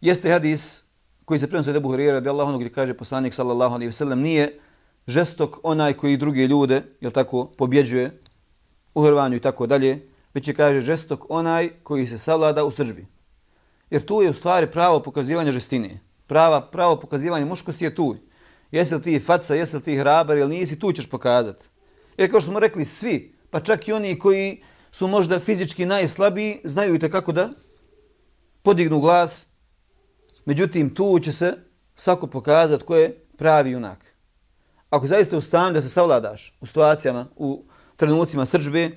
jeste 0.00 0.30
hadis 0.30 0.82
koji 1.24 1.40
se 1.40 1.48
prenosi 1.48 1.70
od 1.70 1.76
Ebu 1.76 1.88
Hurira 1.88 2.12
radi 2.12 2.28
Allahom 2.28 2.58
gdje 2.58 2.72
kaže 2.72 2.94
poslanik 2.94 3.34
sallallahu 3.34 3.74
alaihi 3.74 3.88
ve 3.88 3.92
sellem 3.92 4.20
nije 4.20 4.58
žestok 5.06 5.58
onaj 5.62 5.92
koji 5.92 6.16
druge 6.16 6.46
ljude, 6.46 6.82
jel 7.00 7.12
tako, 7.12 7.44
pobjeđuje 7.44 8.20
u 8.94 9.02
hrvanju 9.02 9.36
i 9.36 9.40
tako 9.40 9.66
dalje, 9.66 10.08
već 10.34 10.48
je 10.48 10.54
kaže 10.54 10.80
žestok 10.80 11.26
onaj 11.28 11.70
koji 11.82 12.06
se 12.06 12.18
savlada 12.18 12.64
u 12.64 12.70
sržbi. 12.70 13.06
Jer 13.90 14.02
tu 14.02 14.22
je 14.22 14.30
u 14.30 14.34
stvari 14.34 14.70
pravo 14.70 15.00
pokazivanje 15.00 15.52
žestine. 15.52 16.00
Prava, 16.26 16.60
pravo 16.60 16.96
pokazivanje 16.96 17.44
muškosti 17.44 17.84
je 17.84 17.94
tu. 17.94 18.16
Jesi 18.70 18.94
li 18.94 19.02
ti 19.02 19.20
faca, 19.20 19.54
jesi 19.54 19.76
li 19.76 19.82
ti 19.82 19.98
hrabar 19.98 20.38
ili 20.38 20.56
nisi, 20.58 20.78
tu 20.78 20.92
ćeš 20.92 21.06
pokazati. 21.06 21.64
Jer 22.16 22.30
kao 22.30 22.40
što 22.40 22.50
smo 22.50 22.60
rekli, 22.60 22.84
svi, 22.84 23.34
pa 23.50 23.60
čak 23.60 23.88
i 23.88 23.92
oni 23.92 24.18
koji 24.18 24.62
su 24.90 25.08
možda 25.08 25.38
fizički 25.38 25.86
najslabiji, 25.86 26.60
znaju 26.64 26.94
i 26.94 26.98
kako 26.98 27.32
da 27.32 27.50
podignu 28.62 29.00
glas. 29.00 29.48
Međutim, 30.44 30.94
tu 30.94 31.18
će 31.18 31.32
se 31.32 31.54
svako 31.96 32.26
pokazati 32.26 32.84
ko 32.84 32.96
je 32.96 33.24
pravi 33.36 33.70
junak. 33.70 34.15
Ako 34.90 35.06
zaista 35.06 35.36
ustane 35.36 35.72
da 35.72 35.82
se 35.82 35.88
savladaš 35.88 36.58
u 36.60 36.66
situacijama, 36.66 37.26
u 37.36 37.64
trenucima 37.96 38.46
srđbe, 38.46 38.90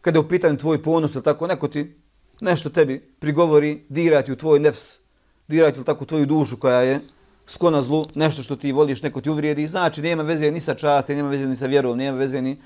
kada 0.00 0.18
je 0.18 0.24
u 0.24 0.28
pitanju 0.28 0.56
tvoj 0.56 0.82
ponos 0.82 1.14
ili 1.14 1.24
tako, 1.24 1.46
neko 1.46 1.68
ti 1.68 2.00
nešto 2.40 2.70
tebi 2.70 3.14
prigovori, 3.20 3.84
dirati 3.88 4.32
u 4.32 4.36
tvoj 4.36 4.60
nefs, 4.60 4.98
dirati 5.48 5.78
ili 5.78 5.84
tako 5.84 6.04
tvoju 6.04 6.26
dušu 6.26 6.56
koja 6.56 6.80
je 6.80 7.00
sklona 7.46 7.82
zlu, 7.82 8.02
nešto 8.14 8.42
što 8.42 8.56
ti 8.56 8.72
voliš, 8.72 9.02
neko 9.02 9.20
ti 9.20 9.30
uvrijedi, 9.30 9.68
znači 9.68 10.02
nema 10.02 10.22
veze 10.22 10.50
ni 10.50 10.60
sa 10.60 10.74
časti, 10.74 11.14
nema 11.14 11.28
veze 11.28 11.46
ni 11.46 11.56
sa 11.56 11.66
vjerom, 11.66 11.98
nema 11.98 12.18
veze 12.18 12.40
ni... 12.42 12.56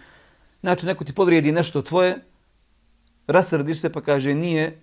Znači 0.60 0.86
neko 0.86 1.04
ti 1.04 1.12
povrijedi 1.12 1.52
nešto 1.52 1.82
tvoje, 1.82 2.14
rasrdiš 3.26 3.80
se 3.80 3.92
pa 3.92 4.00
kaže 4.00 4.34
nije, 4.34 4.80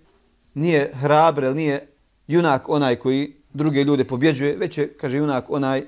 nije 0.54 0.92
hrabre, 0.94 1.54
nije 1.54 1.88
junak 2.26 2.68
onaj 2.68 2.96
koji 2.96 3.36
druge 3.52 3.84
ljude 3.84 4.04
pobjeđuje, 4.04 4.56
već 4.58 4.78
je, 4.78 4.96
kaže, 4.96 5.16
junak 5.16 5.50
onaj 5.50 5.82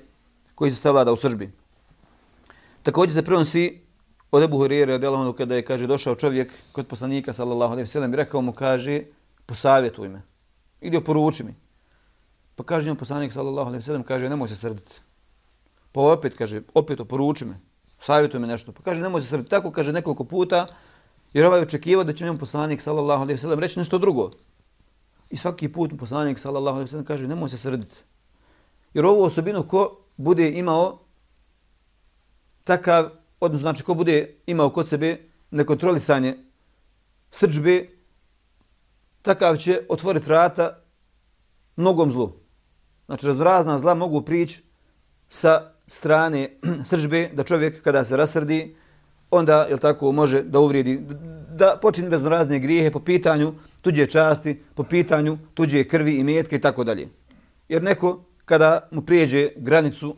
koji 0.59 0.71
se 0.71 0.77
savlada 0.77 1.13
u 1.13 1.17
sržbi. 1.17 1.53
Također 2.83 3.15
se 3.15 3.23
prenosi 3.23 3.81
od 4.31 4.43
Ebu 4.43 4.59
Hurire, 4.59 4.93
radijalahu 4.93 5.33
kada 5.33 5.55
je, 5.55 5.65
kaže, 5.65 5.87
došao 5.87 6.15
čovjek 6.15 6.51
kod 6.73 6.87
poslanika, 6.87 7.33
sallallahu 7.33 7.73
alaihi 7.73 7.87
sallam, 7.87 8.13
i 8.13 8.17
rekao 8.17 8.43
mu, 8.43 8.53
kaže, 8.53 9.03
posavjetuj 9.47 10.09
me. 10.09 10.23
ili 10.81 10.97
oporuči 10.97 11.45
mi. 11.45 11.55
Pa 12.57 12.65
kaže 12.65 12.91
mu 12.91 12.97
poslanik, 12.97 13.33
sallallahu 13.33 13.69
alaihi 13.69 13.85
sallam, 13.85 14.03
kaže, 14.03 14.29
nemoj 14.29 14.49
se 14.49 14.57
srditi. 14.57 14.99
Pa 15.93 16.01
opet, 16.01 16.37
kaže, 16.37 16.63
opet 16.75 17.01
oporuči 17.01 17.45
me. 17.45 17.55
Savjetuj 18.01 18.41
me 18.41 18.47
nešto. 18.47 18.73
Pa 18.73 18.83
kaže, 18.83 19.01
nemoj 19.01 19.23
se 19.23 19.29
srditi. 19.29 19.51
Tako 19.51 19.71
kaže 19.71 19.93
nekoliko 19.93 20.25
puta, 20.25 20.67
jer 21.33 21.47
ovaj 21.47 21.61
očekivao 21.61 22.05
da 22.05 22.13
će 22.13 22.25
njemu 22.25 22.39
poslanik, 22.39 22.83
sallallahu 22.83 23.23
alaihi 23.23 23.39
sallam, 23.39 23.59
reći 23.59 23.79
nešto 23.79 23.99
drugo. 23.99 24.31
I 25.31 25.37
svaki 25.37 25.73
put 25.73 25.95
poslanik, 25.99 26.39
sallallahu 26.39 26.83
alaihi 26.83 26.91
sallam, 26.91 27.07
kaže, 27.07 27.29
nemoj 27.29 27.49
se 27.49 27.59
srditi. 27.59 27.97
Jer 28.95 29.07
ovu 29.07 29.23
osobinu 29.23 29.63
ko 29.63 30.08
bude 30.19 30.51
imao 30.51 30.99
takav 32.65 33.11
odnosno 33.41 33.65
znači 33.65 33.85
ko 33.85 33.95
bude 33.95 34.35
imao 34.47 34.71
kod 34.71 34.89
sebe 34.89 35.17
nekontrolisanje 35.51 36.37
srđbe, 37.31 37.87
takav 39.23 39.57
će 39.57 39.81
otvoriti 39.89 40.27
vrata 40.27 40.83
mnogom 41.77 42.13
zlu. 42.13 42.33
Znači 43.07 43.27
razna 43.27 43.79
zla 43.79 43.95
mogu 43.95 44.23
prići 44.23 44.63
sa 45.29 45.73
strane 45.87 46.51
srđbe, 46.89 47.31
da 47.35 47.43
čovjek 47.43 47.83
kada 47.83 48.05
se 48.05 48.17
rasrdi, 48.17 48.77
onda 49.31 49.63
je 49.63 49.77
tako 49.79 50.13
može 50.13 50.43
da 50.43 50.59
uvrijedi, 50.59 51.01
da 51.51 51.79
počini 51.83 52.09
raznorazne 52.09 52.59
grijehe 52.59 52.91
po 52.91 53.01
pitanju 53.01 53.55
tuđe 53.83 54.07
časti, 54.07 54.63
po 54.75 54.85
pitanju 54.85 55.39
tuđe 55.55 55.85
krvi 55.89 56.15
i 56.19 56.25
metke 56.25 56.57
i 56.57 56.61
tako 56.61 56.85
dalje. 56.85 57.09
Jer 57.69 57.83
neko 57.83 58.25
kada 58.49 58.89
mu 58.91 59.03
prijeđe 59.03 59.49
granicu, 59.57 60.15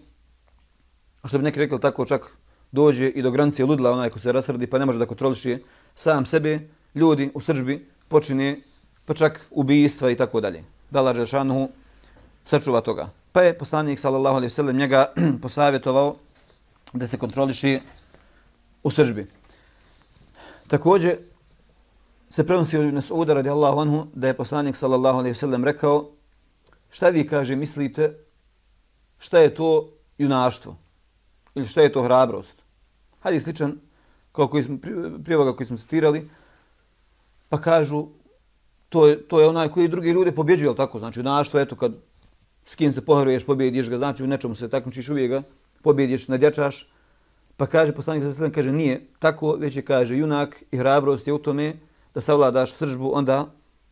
što 1.24 1.38
bi 1.38 1.44
neki 1.44 1.58
rekli 1.58 1.80
tako 1.80 2.06
čak 2.06 2.26
dođe 2.72 3.08
i 3.08 3.22
do 3.22 3.30
granice 3.30 3.64
ludla 3.64 3.90
onaj 3.90 4.10
ko 4.10 4.18
se 4.18 4.32
rasrdi 4.32 4.66
pa 4.66 4.78
ne 4.78 4.86
može 4.86 4.98
da 4.98 5.06
kontroliše 5.06 5.56
sam 5.94 6.26
sebe, 6.26 6.60
ljudi 6.94 7.30
u 7.34 7.40
sržbi 7.40 7.88
počine 8.08 8.56
pa 9.06 9.14
čak 9.14 9.40
ubijstva 9.50 10.10
i 10.10 10.16
tako 10.16 10.40
dalje. 10.40 10.62
Da 10.90 11.02
laže 11.02 11.26
šanuhu 11.26 11.68
sačuva 12.44 12.80
toga. 12.80 13.08
Pa 13.32 13.42
je 13.42 13.58
poslanik 13.58 13.98
sallallahu 13.98 14.36
alejhi 14.36 14.50
ve 14.50 14.54
sellem 14.54 14.76
njega 14.76 15.06
posavjetovao 15.42 16.14
da 16.92 17.06
se 17.06 17.18
kontroliše 17.18 17.80
u 18.82 18.90
sržbi. 18.90 19.26
Takođe 20.68 21.16
se 22.30 22.46
prenosi 22.46 22.78
od 22.78 22.94
Mas'uda 22.94 23.34
radijallahu 23.34 23.80
anhu 23.80 24.06
da 24.14 24.28
je 24.28 24.36
poslanik 24.36 24.76
sallallahu 24.76 25.18
alejhi 25.18 25.32
ve 25.32 25.38
sellem 25.38 25.64
rekao 25.64 26.19
šta 26.90 27.08
vi 27.08 27.26
kaže 27.26 27.56
mislite 27.56 28.18
šta 29.18 29.38
je 29.38 29.54
to 29.54 29.92
junaštvo? 30.18 30.76
ili 31.54 31.66
šta 31.66 31.82
je 31.82 31.92
to 31.92 32.02
hrabrost. 32.02 32.62
Hajde 33.20 33.40
sličan 33.40 33.78
kao 34.32 34.48
koji 34.48 34.64
smo, 34.64 34.78
prije 35.24 35.36
ovoga 35.36 35.56
koji 35.56 35.66
smo 35.66 35.76
citirali, 35.76 36.28
pa 37.48 37.60
kažu 37.60 38.06
to 38.88 39.06
je, 39.08 39.28
to 39.28 39.40
je 39.40 39.48
onaj 39.48 39.68
koji 39.68 39.88
drugi 39.88 40.10
ljude 40.10 40.32
pobjeđuje, 40.32 40.66
jel 40.66 40.74
tako? 40.74 40.98
Znači, 40.98 41.18
junaštvo, 41.18 41.60
eto, 41.60 41.76
kad 41.76 41.92
s 42.64 42.74
kim 42.74 42.92
se 42.92 43.04
pohruješ, 43.04 43.46
pobjediš 43.46 43.90
ga, 43.90 43.98
znači 43.98 44.24
u 44.24 44.26
nečemu 44.26 44.54
se 44.54 44.70
takmičiš 44.70 45.08
uvijek 45.08 45.30
ga, 45.30 45.42
pobjediš, 45.82 46.28
nadjačaš, 46.28 46.88
pa 47.56 47.66
kaže, 47.66 47.92
poslanik 47.92 48.24
sa 48.24 48.32
sredem, 48.32 48.52
kaže, 48.52 48.72
nije 48.72 49.06
tako, 49.18 49.52
već 49.52 49.76
je, 49.76 49.82
kaže, 49.82 50.16
junak 50.16 50.62
i 50.70 50.78
hrabrost 50.78 51.26
je 51.26 51.32
u 51.32 51.38
tome 51.38 51.74
da 52.14 52.20
savladaš 52.20 52.72
sržbu, 52.72 53.10
onda 53.14 53.46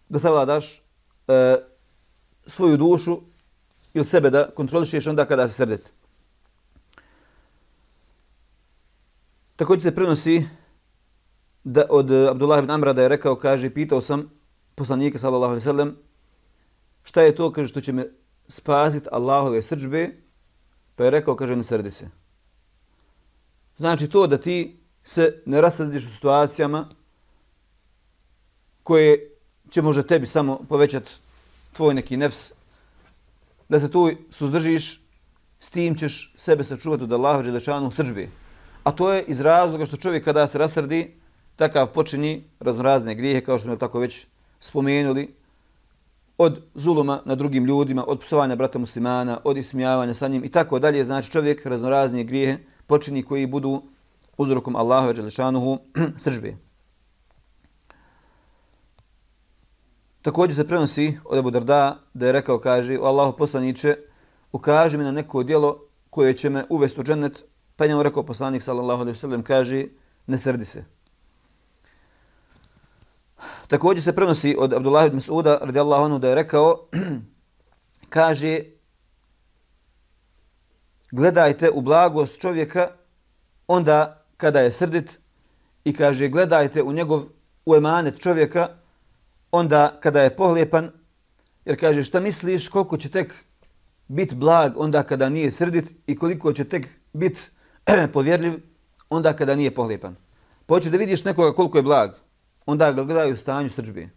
da 0.09 0.19
savladaš 0.19 0.79
e, 1.29 1.57
svoju 2.49 2.77
dušu 2.77 3.21
ili 3.95 4.05
sebe 4.05 4.31
da 4.31 4.51
kontrolišeš 4.51 5.07
onda 5.07 5.25
kada 5.25 5.49
se 5.49 5.55
srdete. 5.55 5.91
Također 9.57 9.83
se 9.83 9.95
prenosi 9.95 10.45
da 11.65 11.87
od 11.91 12.11
eh, 12.11 12.29
Abdullah 12.31 12.59
ibn 12.59 12.71
Amra 12.71 12.93
da 12.93 13.03
je 13.03 13.09
rekao, 13.09 13.37
kaže, 13.37 13.71
pitao 13.71 14.01
sam 14.01 14.31
poslanika 14.75 15.19
sallallahu 15.19 15.51
alaihi 15.51 15.65
sallam, 15.65 15.97
šta 17.03 17.23
je 17.23 17.35
to, 17.35 17.53
kaže, 17.53 17.69
što 17.69 17.81
će 17.81 17.93
me 17.93 18.07
spasiti 18.49 19.09
Allahove 19.13 19.63
srđbe, 19.63 20.11
pa 20.97 21.05
je 21.05 21.11
rekao, 21.11 21.37
kaže, 21.37 21.57
ne 21.57 21.65
srdi 21.65 21.91
se. 21.91 22.09
Znači 23.77 24.09
to 24.11 24.27
da 24.27 24.39
ti 24.39 24.81
se 25.05 25.43
ne 25.47 25.61
rasrediš 25.61 26.07
u 26.07 26.11
situacijama 26.11 26.87
koje 28.83 29.37
će 29.71 29.83
možda 29.83 30.03
tebi 30.03 30.27
samo 30.27 30.61
povećati 30.69 31.11
tvoj 31.79 31.95
neki 31.95 32.17
nefs, 32.17 32.53
da 33.69 33.79
se 33.79 33.91
tu 33.91 34.11
suzdržiš, 34.31 35.01
s 35.61 35.71
tim 35.71 35.95
ćeš 35.95 36.35
sebe 36.37 36.64
sačuvati 36.64 37.05
od 37.05 37.12
Allaha 37.12 37.43
Đelešanu 37.43 37.91
srđbi. 37.91 38.31
A 38.83 38.91
to 38.91 39.12
je 39.12 39.23
iz 39.23 39.41
razloga 39.41 39.87
što 39.87 39.97
čovjek 39.97 40.25
kada 40.25 40.47
se 40.47 40.59
rasrdi, 40.59 41.14
takav 41.57 41.93
počini 41.93 42.45
raznorazne 42.61 43.14
grijehe, 43.14 43.45
kao 43.45 43.59
što 43.59 43.69
smo 43.69 43.77
tako 43.77 44.01
već 44.01 44.27
spomenuli, 44.61 45.35
od 46.38 46.62
zuluma 46.75 47.23
na 47.25 47.35
drugim 47.35 47.64
ljudima, 47.64 48.05
od 48.09 48.21
psovanja 48.21 48.57
brata 48.57 48.79
muslimana, 48.79 49.41
od 49.45 49.57
ismijavanja 49.57 50.14
sa 50.14 50.29
njim 50.29 50.45
i 50.45 50.49
tako 50.49 50.79
dalje. 50.79 51.05
Znači 51.05 51.31
čovjek 51.31 51.67
raznorazne 51.67 52.25
grijehe 52.25 52.59
počini 52.87 53.23
koji 53.23 53.47
budu 53.47 53.83
uzrokom 54.37 54.77
Allahove 54.77 55.12
Đelešanuhu 55.12 55.79
sržbe. 56.25 56.57
Također 60.29 60.57
se 60.57 60.69
prenosi 60.69 61.19
od 61.25 61.38
Abu 61.38 61.51
Darda 61.51 61.99
da 62.14 62.27
je 62.27 62.33
rekao, 62.33 62.59
kaže, 62.61 62.99
o 63.01 63.05
Allahu 63.05 63.37
poslaniće, 63.37 63.97
ukaži 64.53 64.99
mi 64.99 65.05
na 65.05 65.12
neko 65.12 65.43
djelo 65.43 65.79
koje 66.11 66.37
će 66.37 66.51
me 66.51 66.64
uvesti 66.69 67.01
u 67.01 67.05
džennet 67.05 67.45
Pa 67.77 67.85
je 67.85 67.88
njemu 67.88 68.03
rekao 68.03 68.23
poslanik 68.23 68.62
sallallahu 68.62 69.01
alaihi 69.01 69.19
sallam, 69.19 69.43
kaže, 69.43 69.85
ne 70.27 70.38
srdi 70.38 70.64
se. 70.64 70.85
Također 73.69 74.05
se 74.05 74.14
prenosi 74.17 74.57
od 74.59 74.73
Abdullah 74.73 75.07
ibn 75.07 75.17
Mas'uda 75.17 75.59
radijallahu 75.61 76.05
anhu 76.05 76.19
da 76.19 76.29
je 76.29 76.35
rekao, 76.35 76.85
kaže, 78.17 78.61
gledajte 81.12 81.71
u 81.71 81.81
blagost 81.81 82.41
čovjeka 82.41 82.91
onda 83.67 84.25
kada 84.37 84.61
je 84.61 84.73
srdit 84.73 85.21
i 85.85 85.93
kaže, 85.93 86.29
gledajte 86.29 86.83
u 86.83 86.93
njegov 86.93 87.23
u 87.67 87.75
emanet 87.75 88.21
čovjeka 88.21 88.69
onda 89.53 89.99
kada 90.01 90.23
je 90.23 90.37
pohlepan, 90.37 90.91
jer 91.65 91.81
kaže, 91.81 92.03
šta 92.03 92.21
misliš 92.21 92.69
koliko 92.69 92.97
će 92.97 93.09
tek 93.09 93.35
biti 94.09 94.35
blag 94.35 94.73
onda 94.77 95.03
kada 95.03 95.29
nije 95.29 95.51
srdit 95.51 95.95
i 96.07 96.17
koliko 96.17 96.53
će 96.53 96.65
tek 96.65 96.87
biti 97.13 97.41
povjerljiv 98.15 98.61
onda 99.09 99.33
kada 99.33 99.55
nije 99.55 99.75
pohlepan. 99.75 100.17
Pa 100.67 100.75
hoćeš 100.75 100.93
da 100.93 100.99
vidiš 100.99 101.25
nekoga 101.25 101.53
koliko 101.53 101.79
je 101.79 101.83
blag, 101.83 102.11
onda 102.67 102.93
ga 102.93 103.05
gledaju 103.05 103.35
u 103.35 103.37
stanju 103.37 103.71
srđbe. 103.71 104.09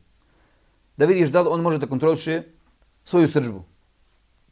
Da 0.98 1.06
vidiš 1.06 1.30
da 1.30 1.42
li 1.42 1.48
on 1.52 1.62
može 1.62 1.78
da 1.78 1.88
kontroliše 1.88 2.42
svoju 3.04 3.28
srđbu. 3.28 3.64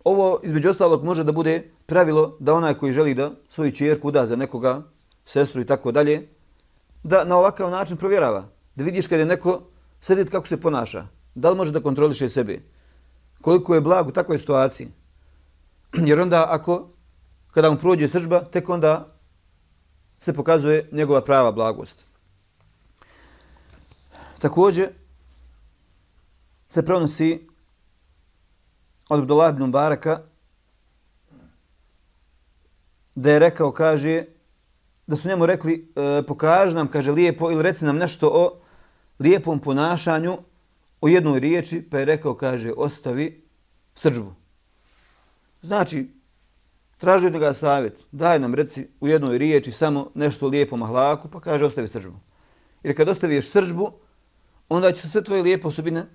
Ovo, 0.04 0.40
između 0.44 0.70
ostalog, 0.70 1.04
može 1.04 1.24
da 1.24 1.32
bude 1.32 1.72
pravilo 1.86 2.38
da 2.40 2.54
onaj 2.54 2.74
koji 2.74 2.94
želi 2.94 3.14
da 3.14 3.32
svoju 3.50 3.72
čerku 3.72 4.08
uda 4.08 4.28
za 4.28 4.36
nekoga, 4.36 4.82
sestru 5.26 5.62
i 5.62 5.66
tako 5.66 5.92
dalje, 5.92 6.22
da 7.04 7.24
na 7.24 7.38
ovakav 7.38 7.72
način 7.72 7.98
provjerava. 7.98 8.48
Da 8.76 8.84
vidiš 8.84 9.08
kada 9.08 9.20
je 9.20 9.26
neko 9.26 9.62
sediti 10.02 10.32
kako 10.32 10.48
se 10.48 10.62
ponaša. 10.62 11.06
Da 11.36 11.50
li 11.50 11.58
može 11.58 11.72
da 11.72 11.84
kontroliše 11.84 12.30
sebe. 12.30 12.62
Koliko 13.42 13.76
je 13.76 13.82
blag 13.82 14.08
u 14.08 14.12
takvoj 14.12 14.38
situaciji. 14.38 14.88
Jer 16.08 16.20
onda 16.20 16.46
ako, 16.50 16.90
kada 17.52 17.72
mu 17.72 17.78
prođe 17.78 18.08
sržba, 18.08 18.42
tek 18.42 18.70
onda 18.70 19.08
se 20.20 20.34
pokazuje 20.34 20.90
njegova 20.92 21.22
prava 21.22 21.52
blagost. 21.52 22.06
Također 24.40 24.90
se 26.70 26.86
pronosi 26.86 27.48
od 29.10 29.20
Abdullah 29.20 29.54
ibn 29.54 29.72
Baraka 29.72 30.20
da 33.16 33.32
je 33.32 33.40
rekao, 33.40 33.72
kaže, 33.72 34.24
da 35.08 35.16
su 35.16 35.30
njemu 35.30 35.46
rekli, 35.46 35.92
e, 35.96 36.24
pokaži 36.28 36.76
nam, 36.76 36.88
kaže, 36.88 37.12
lijepo, 37.12 37.52
ili 37.52 37.64
reci 37.64 37.86
nam 37.86 37.98
nešto 37.98 38.30
o 38.34 38.60
lijepom 39.20 39.60
ponašanju 39.60 40.38
o 41.02 41.08
jednoj 41.08 41.40
riječi, 41.40 41.88
pa 41.92 42.00
je 42.00 42.06
rekao, 42.06 42.34
kaže, 42.34 42.72
ostavi 42.78 43.44
srđbu. 43.96 44.34
Znači, 45.62 46.08
traži 46.98 47.28
od 47.28 47.34
njega 47.34 47.54
savjet, 47.54 48.08
daj 48.12 48.40
nam, 48.40 48.54
reci, 48.54 48.88
u 49.00 49.08
jednoj 49.08 49.38
riječi 49.38 49.72
samo 49.72 50.12
nešto 50.16 50.48
lijepo 50.48 50.78
mahlaku, 50.78 51.30
pa 51.30 51.40
kaže, 51.40 51.66
ostavi 51.66 51.88
srđbu. 51.88 52.20
Jer 52.84 52.98
kad 52.98 53.10
ostaviš 53.10 53.50
srđbu, 53.50 53.92
onda 54.70 54.92
će 54.92 55.02
se 55.02 55.10
sve 55.10 55.24
tvoje 55.24 55.44
lijepe 55.44 55.68
osobine 55.68 56.06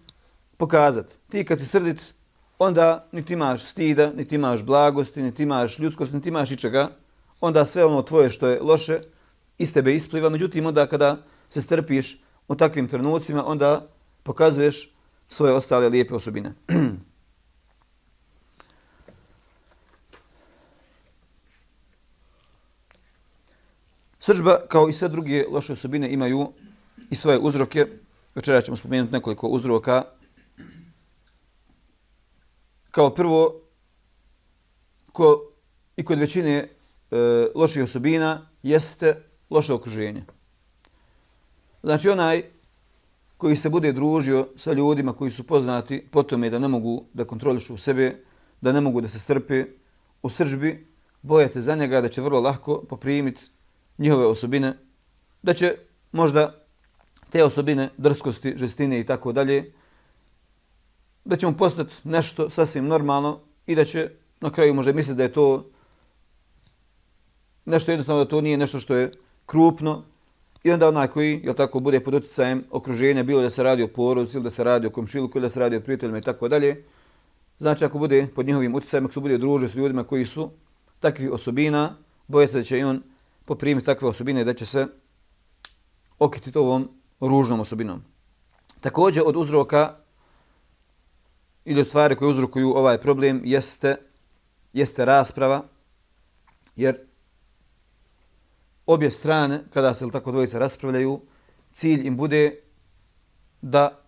pokazati. 0.57 1.15
Ti 1.29 1.45
kad 1.45 1.61
si 1.61 1.67
srdit, 1.67 2.15
onda 2.59 3.09
niti 3.13 3.33
imaš 3.33 3.65
stida, 3.65 4.13
niti 4.17 4.35
imaš 4.35 4.63
blagosti, 4.63 5.23
niti 5.23 5.43
imaš 5.43 5.79
ljudskost, 5.79 6.13
niti 6.13 6.29
imaš 6.29 6.51
ičega, 6.51 6.85
onda 7.41 7.65
sve 7.65 7.85
ono 7.85 8.03
tvoje 8.03 8.31
što 8.31 8.49
je 8.49 8.61
loše 8.61 9.01
iz 9.59 9.75
tebe 9.75 9.95
ispliva. 9.95 10.29
Međutim, 10.29 10.67
onda 10.67 10.87
kada 10.87 11.17
se 11.49 11.61
strpiš 11.61 12.24
u 12.49 12.55
takvim 12.55 12.89
trenucima, 12.89 13.47
onda 13.47 13.89
pokazuješ 14.23 14.91
svoje 15.29 15.53
ostale 15.53 15.89
lijepe 15.89 16.15
osobine. 16.15 16.53
Srđba, 24.19 24.59
kao 24.69 24.89
i 24.89 24.93
sve 24.93 25.09
druge 25.09 25.45
loše 25.51 25.73
osobine, 25.73 26.13
imaju 26.13 26.53
i 27.11 27.17
svoje 27.17 27.39
uzroke. 27.39 27.87
Večera 28.35 28.61
ćemo 28.61 28.77
spomenuti 28.77 29.13
nekoliko 29.13 29.47
uzroka. 29.47 30.03
Kao 32.91 33.15
prvo, 33.15 33.61
ko 35.13 35.53
i 35.97 36.05
kod 36.05 36.19
većine 36.19 36.55
e, 36.55 36.69
loših 37.55 37.83
osobina 37.83 38.49
jeste 38.63 39.23
loše 39.51 39.73
okruženje. 39.73 40.25
Znači 41.85 42.09
onaj 42.09 42.43
koji 43.37 43.57
se 43.57 43.69
bude 43.69 43.93
družio 43.93 44.49
sa 44.57 44.73
ljudima 44.73 45.13
koji 45.13 45.31
su 45.31 45.47
poznati 45.47 46.07
po 46.11 46.23
tome 46.23 46.51
da 46.51 46.59
ne 46.59 46.69
mogu 46.69 47.05
da 47.13 47.25
kontrolišu 47.25 47.77
sebe, 47.77 48.25
da 48.61 48.73
ne 48.73 48.81
mogu 48.81 49.01
da 49.01 49.09
se 49.09 49.19
strpe 49.19 49.65
u 50.23 50.31
sržbi, 50.31 50.87
bojat 51.23 51.53
se 51.53 51.61
za 51.61 51.75
njega 51.75 52.01
da 52.01 52.09
će 52.09 52.23
vrlo 52.23 52.41
lahko 52.41 52.85
poprimiti 52.89 53.43
njihove 53.99 54.27
osobine, 54.27 54.73
da 55.43 55.53
će 55.53 55.75
možda 56.13 56.55
te 57.31 57.45
osobine, 57.45 57.91
drskosti, 57.97 58.55
žestine 58.57 59.01
i 59.01 59.07
tako 59.07 59.33
dalje, 59.33 59.73
da 61.25 61.37
će 61.37 61.47
mu 61.47 61.57
postati 61.57 61.95
nešto 62.05 62.51
sasvim 62.51 62.87
normalno 62.87 63.41
i 63.67 63.75
da 63.75 63.85
će 63.85 64.11
na 64.41 64.51
kraju 64.51 64.75
možda 64.75 64.93
misliti 64.93 65.17
da 65.17 65.23
je 65.23 65.33
to 65.33 65.71
nešto 67.65 67.93
jednostavno, 67.93 68.25
da 68.25 68.31
to 68.31 68.41
nije 68.41 68.57
nešto 68.57 68.81
što 68.81 68.95
je 68.95 69.11
krupno, 69.47 70.03
I 70.65 70.73
onda 70.73 70.89
onaj 70.89 71.09
koji, 71.09 71.41
jel 71.45 71.55
tako, 71.55 71.79
bude 71.79 72.01
pod 72.01 72.15
utjecajem 72.15 72.65
okruženja, 72.71 73.23
bilo 73.23 73.43
da 73.43 73.51
se 73.51 73.63
radi 73.63 73.83
o 73.83 73.89
porodici 73.89 74.37
ili 74.37 74.45
da 74.45 74.51
se 74.51 74.65
radi 74.65 74.87
o 74.87 74.91
komšiluku, 74.91 75.39
ili 75.39 75.45
da 75.45 75.51
se 75.51 75.61
radi 75.61 75.77
o 75.77 75.81
prijateljima 75.81 76.19
i 76.19 76.21
tako 76.21 76.49
dalje, 76.49 76.85
znači 77.59 77.85
ako 77.85 77.99
bude 77.99 78.27
pod 78.35 78.47
njihovim 78.47 78.75
utjecajem, 78.75 79.05
ako 79.05 79.15
se 79.15 79.21
bude 79.21 79.39
družio 79.39 79.69
s 79.69 79.75
ljudima 79.75 80.05
koji 80.05 80.27
su 80.27 80.51
takvi 81.01 81.29
osobina, 81.29 81.97
boje 82.29 82.49
se 82.49 82.59
da 82.59 82.65
će 82.65 82.79
i 82.79 82.85
on 82.85 83.03
poprimiti 83.45 83.87
takve 83.87 84.09
osobine 84.09 84.45
da 84.45 84.55
će 84.55 84.67
se 84.67 84.87
okititi 86.19 86.59
ovom 86.59 86.89
ružnom 87.21 87.61
osobinom. 87.61 88.03
Također 88.81 89.23
od 89.27 89.37
uzroka 89.37 89.97
ili 91.65 91.81
od 91.81 91.87
stvari 91.87 92.17
koje 92.17 92.29
uzrokuju 92.29 92.73
ovaj 92.77 92.99
problem 92.99 93.43
jeste, 93.45 93.97
jeste 94.73 95.05
rasprava, 95.05 95.63
jer 96.77 96.99
obje 98.87 99.11
strane, 99.11 99.61
kada 99.71 99.95
se 99.95 100.11
tako 100.11 100.33
dvojice 100.33 100.59
raspravljaju, 100.59 101.21
cilj 101.73 102.07
im 102.07 102.17
bude 102.17 102.61
da 103.63 104.01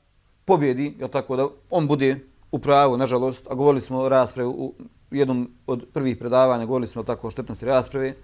pobjedi, 0.44 0.94
je 1.00 1.08
tako 1.10 1.36
da 1.36 1.48
on 1.70 1.86
bude 1.86 2.20
u 2.52 2.58
pravu, 2.58 2.96
nažalost, 2.96 3.46
a 3.50 3.54
govorili 3.54 3.80
smo 3.80 3.98
o 3.98 4.08
raspravi 4.08 4.48
u 4.48 4.74
jednom 5.10 5.50
od 5.66 5.86
prvih 5.92 6.16
predavanja, 6.16 6.64
govorili 6.64 6.88
smo 6.88 7.02
tako 7.02 7.26
o 7.26 7.30
štetnosti 7.30 7.66
rasprave, 7.66 8.14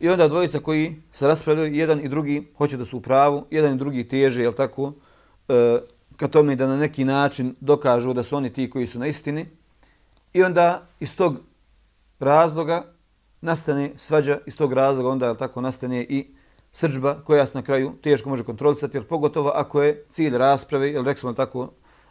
i 0.00 0.08
onda 0.08 0.28
dvojica 0.28 0.58
koji 0.58 1.02
se 1.12 1.28
raspravljaju, 1.28 1.74
jedan 1.74 2.00
i 2.00 2.08
drugi 2.08 2.52
hoće 2.58 2.76
da 2.76 2.84
su 2.84 2.96
u 2.96 3.00
pravu, 3.00 3.44
jedan 3.50 3.74
i 3.74 3.78
drugi 3.78 4.08
teže, 4.08 4.42
je 4.42 4.52
tako, 4.52 4.92
e, 5.48 5.78
ka 6.16 6.28
tome 6.28 6.56
da 6.56 6.66
na 6.66 6.76
neki 6.76 7.04
način 7.04 7.54
dokažu 7.60 8.12
da 8.12 8.22
su 8.22 8.36
oni 8.36 8.52
ti 8.52 8.70
koji 8.70 8.86
su 8.86 8.98
na 8.98 9.06
istini, 9.06 9.46
i 10.32 10.42
onda 10.42 10.86
iz 11.00 11.16
tog 11.16 11.36
razloga 12.18 12.84
nastane 13.40 13.90
svađa 13.96 14.38
iz 14.46 14.56
tog 14.56 14.72
razloga, 14.72 15.08
onda 15.08 15.28
je 15.28 15.36
tako 15.36 15.60
nastane 15.60 16.06
i 16.08 16.26
srđba 16.72 17.14
koja 17.24 17.46
se 17.46 17.58
na 17.58 17.62
kraju 17.62 17.92
teško 18.02 18.28
može 18.28 18.44
kontrolisati, 18.44 18.96
jer 18.96 19.04
pogotovo 19.04 19.50
ako 19.54 19.82
je 19.82 20.04
cilj 20.10 20.38
rasprave, 20.38 20.90
jer 20.90 21.04
rekli 21.04 21.20
smo 21.20 21.32
tako, 21.32 21.68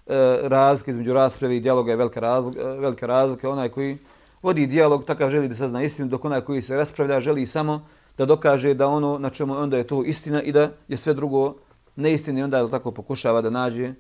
e, 0.08 0.38
razlika 0.42 0.92
između 0.92 1.14
rasprave 1.14 1.58
i 1.58 1.60
dijaloga 1.60 1.92
je 1.92 1.98
velika 1.98 2.20
razlika, 2.20 2.60
e, 2.60 2.80
velika 2.80 3.06
razlika, 3.06 3.50
onaj 3.50 3.70
koji 3.70 3.98
vodi 4.42 4.68
dijalog, 4.68 5.06
takav 5.06 5.30
želi 5.30 5.48
da 5.48 5.56
sazna 5.56 5.84
istinu, 5.84 6.08
dok 6.08 6.26
onaj 6.26 6.42
koji 6.42 6.62
se 6.62 6.76
raspravlja 6.76 7.20
želi 7.20 7.48
samo 7.48 7.86
da 8.18 8.26
dokaže 8.26 8.74
da 8.74 8.88
ono 8.88 9.18
na 9.18 9.30
čemu 9.30 9.58
onda 9.58 9.78
je 9.78 9.88
to 9.88 10.04
istina 10.04 10.42
i 10.42 10.52
da 10.52 10.72
je 10.88 10.98
sve 10.98 11.14
drugo 11.14 11.56
neistine, 11.96 12.44
onda 12.44 12.58
je 12.58 12.72
tako 12.72 12.92
pokušava 12.92 13.42
da 13.42 13.50
nađe 13.50 13.94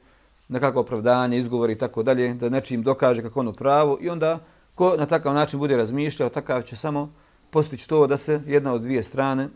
nekako 0.49 0.79
opravdanje, 0.79 1.37
izgovori 1.37 1.73
i 1.73 1.77
tako 1.77 2.03
dalje, 2.03 2.33
da 2.33 2.49
nečim 2.49 2.83
dokaže 2.83 3.21
kako 3.21 3.39
ono 3.39 3.53
pravo 3.53 3.97
i 4.01 4.09
onda 4.09 4.39
ko 4.79 4.95
na 4.97 5.05
takav 5.05 5.33
način 5.33 5.59
bude 5.59 5.77
razmišljao, 5.77 6.29
takav 6.29 6.61
će 6.61 6.75
samo 6.75 7.13
postići 7.49 7.89
to 7.89 8.07
da 8.07 8.17
se 8.17 8.41
jedna 8.47 8.73
od 8.73 8.81
dvije 8.81 9.03
strane 9.03 9.49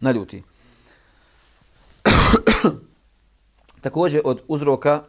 naljuti. 0.00 0.42
Također 3.84 4.20
od 4.24 4.42
uzroka 4.48 5.04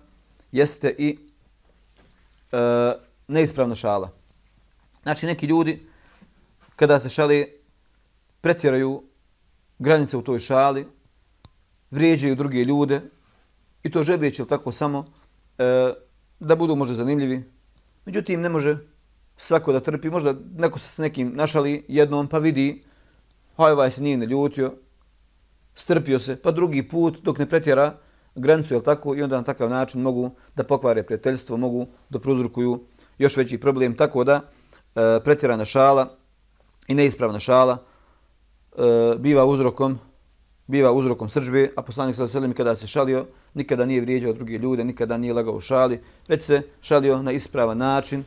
jeste 0.51 0.95
i 0.97 1.17
e, 2.51 2.57
neispravna 3.27 3.75
šala. 3.75 4.11
Znači 5.03 5.25
neki 5.25 5.45
ljudi 5.45 5.87
kada 6.75 6.99
se 6.99 7.09
šali 7.09 7.59
pretjeraju 8.41 9.03
granice 9.79 10.17
u 10.17 10.21
toj 10.21 10.39
šali, 10.39 10.87
vrijeđaju 11.91 12.35
druge 12.35 12.63
ljude 12.63 13.01
i 13.83 13.91
to 13.91 14.03
želijeći 14.03 14.45
tako 14.45 14.71
samo 14.71 15.05
e, 15.57 15.93
da 16.39 16.55
budu 16.55 16.75
možda 16.75 16.95
zanimljivi. 16.95 17.43
Međutim, 18.05 18.41
ne 18.41 18.49
može 18.49 18.92
svako 19.43 19.73
da 19.73 19.79
trpi, 19.79 20.09
možda 20.09 20.35
neko 20.57 20.79
se 20.79 20.87
s 20.87 20.97
nekim 20.97 21.31
našali 21.35 21.85
jednom 21.87 22.27
pa 22.27 22.37
vidi, 22.37 22.83
haj 23.57 23.71
ovaj 23.71 23.91
se 23.91 24.01
nije 24.01 24.17
ne 24.17 24.25
ljutio, 24.25 24.73
strpio 25.75 26.19
se, 26.19 26.41
pa 26.41 26.51
drugi 26.51 26.87
put 26.87 27.21
dok 27.23 27.37
ne 27.37 27.49
pretjera 27.49 27.97
granicu, 28.35 28.73
jel 28.73 28.81
tako, 28.81 29.15
i 29.15 29.23
onda 29.23 29.37
na 29.37 29.43
takav 29.43 29.69
način 29.69 30.01
mogu 30.01 30.31
da 30.55 30.63
pokvare 30.63 31.03
prijateljstvo, 31.03 31.57
mogu 31.57 31.87
da 32.09 32.19
pruzrukuju 32.19 32.79
još 33.17 33.37
veći 33.37 33.57
problem, 33.57 33.95
tako 33.95 34.23
da 34.23 34.41
e, 34.41 35.19
pretjerana 35.23 35.65
šala 35.65 36.17
i 36.87 36.95
neispravna 36.95 37.39
šala 37.39 37.77
e, 37.77 39.15
biva 39.19 39.45
uzrokom 39.45 39.99
biva 40.67 40.91
uzrokom 40.91 41.29
sržbe, 41.29 41.69
a 41.75 41.81
poslanik 41.81 42.15
sa 42.15 42.27
selim 42.27 42.53
kada 42.53 42.75
se 42.75 42.87
šalio, 42.87 43.25
nikada 43.53 43.85
nije 43.85 44.01
vrijeđao 44.01 44.33
druge 44.33 44.57
ljude, 44.57 44.83
nikada 44.83 45.17
nije 45.17 45.33
lagao 45.33 45.53
u 45.53 45.59
šali, 45.59 45.99
već 46.29 46.43
se 46.43 46.61
šalio 46.81 47.21
na 47.21 47.31
ispravan 47.31 47.77
način, 47.77 48.23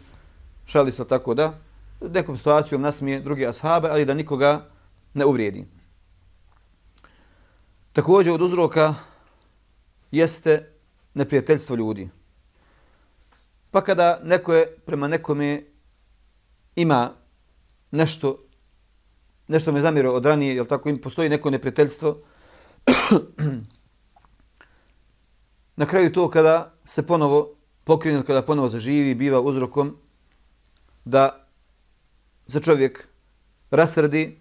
šali 0.67 0.93
se 0.93 1.09
tako 1.09 1.35
da 1.35 1.59
nekom 2.01 2.37
situacijom 2.37 2.83
nasmije 2.83 3.21
drugi 3.21 3.47
ashabe, 3.47 3.89
ali 3.89 4.05
da 4.05 4.15
nikoga 4.15 4.71
ne 5.15 5.25
uvrijedi. 5.25 5.67
Također 7.93 8.33
od 8.33 8.43
uzroka 8.43 8.95
jeste 10.11 10.73
neprijateljstvo 11.15 11.77
ljudi. 11.77 12.09
Pa 13.71 13.81
kada 13.81 14.21
neko 14.25 14.55
je 14.55 14.67
prema 14.87 15.09
nekome 15.09 15.63
ima 16.77 17.11
nešto 17.91 18.43
nešto 19.49 19.73
me 19.73 19.81
zamiro 19.81 20.13
od 20.13 20.27
ranije, 20.27 20.55
jel 20.55 20.67
tako, 20.67 20.89
im 20.89 20.97
postoji 20.97 21.29
neko 21.29 21.51
neprijateljstvo, 21.51 22.17
Na 25.77 25.87
kraju 25.87 26.13
to 26.13 26.31
kada 26.31 26.73
se 26.85 27.07
ponovo 27.07 27.55
pokrene, 27.85 28.23
kada 28.23 28.43
ponovo 28.43 28.69
zaživi, 28.69 29.15
biva 29.15 29.41
uzrokom 29.41 29.97
da 31.07 31.47
se 32.47 32.61
čovjek 32.61 33.09
rasrdi, 33.71 34.39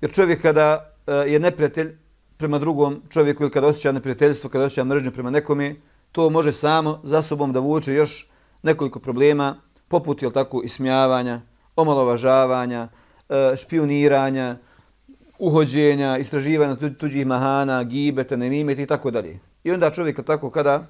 jer 0.00 0.12
čovjek 0.12 0.42
kada 0.42 0.92
eh, 1.06 1.12
je 1.12 1.40
neprijatelj 1.40 1.96
prema 2.36 2.58
drugom 2.58 3.02
čovjeku 3.10 3.42
ili 3.42 3.52
kada 3.52 3.66
osjeća 3.66 3.92
neprijateljstvo, 3.92 4.50
kada 4.50 4.64
osjeća 4.64 4.84
mržnju 4.84 5.12
prema 5.12 5.30
nekome, 5.30 5.74
to 6.12 6.30
može 6.30 6.52
samo 6.52 7.00
za 7.04 7.22
sobom 7.22 7.52
da 7.52 7.60
vuče 7.60 7.94
još 7.94 8.30
nekoliko 8.62 8.98
problema, 8.98 9.56
poput 9.88 10.22
je 10.22 10.32
tako 10.32 10.62
ismijavanja, 10.64 11.40
omalovažavanja, 11.76 12.88
eh, 13.28 13.56
špioniranja, 13.56 14.56
uhođenja, 15.38 16.18
istraživanja 16.18 16.76
tuđih 16.98 17.26
mahana, 17.26 17.84
gibeta, 17.84 18.36
nemimeta 18.36 18.82
i 18.82 18.86
tako 18.86 19.10
dalje. 19.10 19.38
I 19.64 19.72
onda 19.72 19.90
čovjek 19.90 20.24
tako 20.24 20.50
kada 20.50 20.86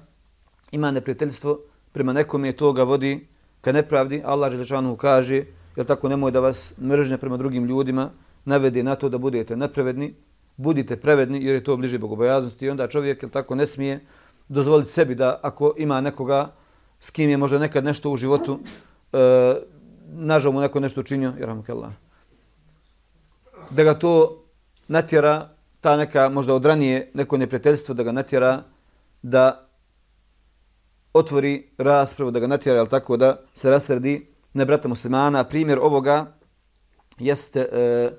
ima 0.71 0.91
neprijateljstvo 0.91 1.59
prema 1.91 2.13
nekome, 2.13 2.51
to 2.51 2.73
ga 2.73 2.83
vodi 2.83 3.27
ka 3.61 3.71
nepravdi. 3.71 4.21
Allah 4.25 4.51
Želešanu 4.51 4.95
kaže, 4.95 5.43
jel 5.75 5.85
tako 5.85 6.09
nemoj 6.09 6.31
da 6.31 6.39
vas 6.39 6.73
mržnja 6.81 7.17
prema 7.17 7.37
drugim 7.37 7.65
ljudima 7.65 8.09
navede 8.45 8.83
na 8.83 8.95
to 8.95 9.09
da 9.09 9.17
budete 9.17 9.55
nepravedni, 9.55 10.13
budite 10.57 10.97
pravedni 10.97 11.43
jer 11.45 11.55
je 11.55 11.63
to 11.63 11.77
bliže 11.77 11.99
bogobojaznosti 11.99 12.65
i 12.65 12.69
onda 12.69 12.87
čovjek 12.87 13.23
jel 13.23 13.29
tako 13.29 13.55
ne 13.55 13.67
smije 13.67 13.99
dozvoliti 14.49 14.91
sebi 14.91 15.15
da 15.15 15.39
ako 15.43 15.73
ima 15.77 16.01
nekoga 16.01 16.53
s 16.99 17.09
kim 17.09 17.29
je 17.29 17.37
možda 17.37 17.59
nekad 17.59 17.83
nešto 17.83 18.11
u 18.11 18.17
životu 18.17 18.59
e, 19.13 19.17
nažal 20.07 20.51
mu 20.51 20.61
neko 20.61 20.79
nešto 20.79 21.01
učinio, 21.01 21.33
jer 21.39 21.49
vam 21.49 21.63
kella, 21.63 21.91
da 23.69 23.83
ga 23.83 23.93
to 23.93 24.43
natjera, 24.87 25.49
ta 25.81 25.97
neka 25.97 26.29
možda 26.29 26.53
odranije 26.53 27.11
neko 27.13 27.37
neprijateljstvo, 27.37 27.95
da 27.95 28.03
ga 28.03 28.11
natjera 28.11 28.63
da 29.21 29.66
otvori 31.17 31.69
raspravu, 31.77 32.31
da 32.31 32.39
ga 32.39 32.47
natjera, 32.47 32.79
ali 32.79 32.89
tako 32.89 33.17
da 33.17 33.39
se 33.53 33.69
rasredi 33.69 34.27
na 34.53 34.65
brata 34.65 34.87
muslimana. 34.87 35.43
Primjer 35.43 35.79
ovoga 35.81 36.33
jeste 37.19 37.59
e, 37.59 38.11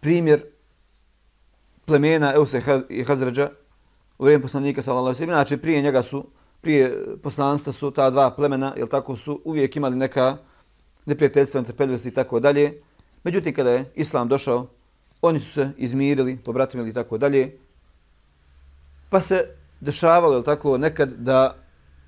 primjer 0.00 0.44
plemena 1.84 2.34
Eusa 2.34 2.58
i 2.88 3.04
Hazređa 3.04 3.48
u 4.18 4.24
vrijeme 4.24 4.42
poslanika 4.42 4.82
sallallahu 4.82 5.06
alejhi 5.06 5.20
ve 5.20 5.26
sellem. 5.26 5.36
Znači 5.36 5.62
prije 5.62 5.82
njega 5.82 6.02
su 6.02 6.26
prije 6.64 7.04
poslanstva 7.22 7.72
su 7.72 7.90
ta 7.90 8.10
dva 8.10 8.30
plemena, 8.30 8.72
jel 8.76 8.88
tako 8.88 9.16
su 9.16 9.40
uvijek 9.44 9.76
imali 9.76 9.96
neka 9.96 10.36
neprijateljstva, 11.06 11.60
netrpeljivosti 11.60 12.08
i 12.08 12.14
tako 12.14 12.40
dalje. 12.40 12.82
Međutim 13.24 13.54
kada 13.54 13.70
je 13.70 13.84
islam 13.94 14.28
došao, 14.28 14.66
oni 15.22 15.40
su 15.40 15.52
se 15.52 15.70
izmirili, 15.76 16.36
pobratimili 16.44 16.90
i 16.90 16.92
tako 16.92 17.18
dalje. 17.18 17.58
Pa 19.10 19.20
se 19.20 19.56
dešavalo, 19.80 20.34
jel 20.34 20.42
tako, 20.42 20.78
nekad 20.78 21.12
da 21.12 21.63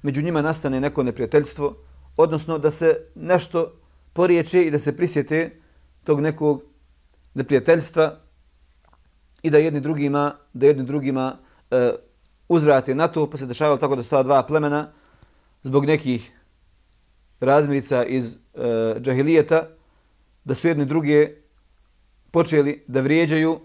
među 0.07 0.23
njima 0.23 0.43
nastane 0.43 0.81
neko 0.81 1.03
neprijateljstvo, 1.03 1.77
odnosno 2.17 2.59
da 2.59 2.71
se 2.71 2.97
nešto 3.15 3.73
poriječe 4.13 4.63
i 4.63 4.71
da 4.71 4.79
se 4.79 4.97
prisjete 4.97 5.61
tog 6.05 6.21
nekog 6.21 6.63
neprijateljstva 7.35 8.21
i 9.43 9.51
da 9.51 9.59
jedni 9.59 9.81
drugima, 9.81 10.37
da 10.53 10.67
jedni 10.67 10.85
drugima 10.85 11.39
e, 11.71 11.91
uzvrate 12.49 12.95
na 12.95 13.09
to, 13.09 13.31
pa 13.31 13.37
se 13.37 13.47
dešavalo 13.47 13.77
tako 13.77 13.97
da 13.97 14.03
su 14.03 14.23
dva 14.23 14.43
plemena 14.47 14.93
zbog 15.63 15.87
nekih 15.87 16.31
razmirica 17.41 18.05
iz 18.05 18.37
e, 18.37 18.39
džahilijeta, 19.01 19.69
da 20.45 20.55
su 20.55 20.69
jedni 20.69 20.87
druge 20.87 21.29
počeli 22.31 22.85
da 22.87 23.01
vrijeđaju, 23.01 23.61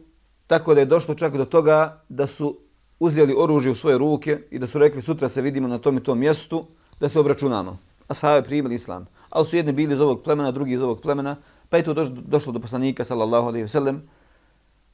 tako 0.48 0.74
da 0.74 0.80
je 0.80 0.86
došlo 0.90 1.16
čak 1.16 1.38
do 1.38 1.46
toga 1.46 2.04
da 2.10 2.28
su 2.28 2.71
uzeli 3.02 3.36
oružje 3.38 3.72
u 3.72 3.76
svoje 3.76 3.98
ruke 3.98 4.40
i 4.52 4.60
da 4.60 4.68
su 4.68 4.80
rekli 4.80 5.02
sutra 5.02 5.30
se 5.30 5.42
vidimo 5.42 5.68
na 5.68 5.78
tom 5.78 5.98
i 5.98 6.04
tom 6.04 6.20
mjestu, 6.20 6.66
da 7.00 7.10
se 7.10 7.20
obračunamo. 7.20 7.78
A 8.08 8.42
primili 8.42 8.76
islam. 8.76 9.06
Ali 9.30 9.46
su 9.46 9.56
jedni 9.56 9.72
bili 9.72 9.94
iz 9.94 10.02
ovog 10.02 10.22
plemena, 10.24 10.52
drugi 10.52 10.74
iz 10.74 10.82
ovog 10.82 11.02
plemena, 11.02 11.36
pa 11.70 11.78
je 11.78 11.84
to 11.84 11.94
došlo 12.08 12.54
do 12.54 12.60
poslanika, 12.60 13.04
sallallahu 13.04 13.48
alaihi 13.48 13.64
ve 13.64 13.70
sellem, 13.70 14.02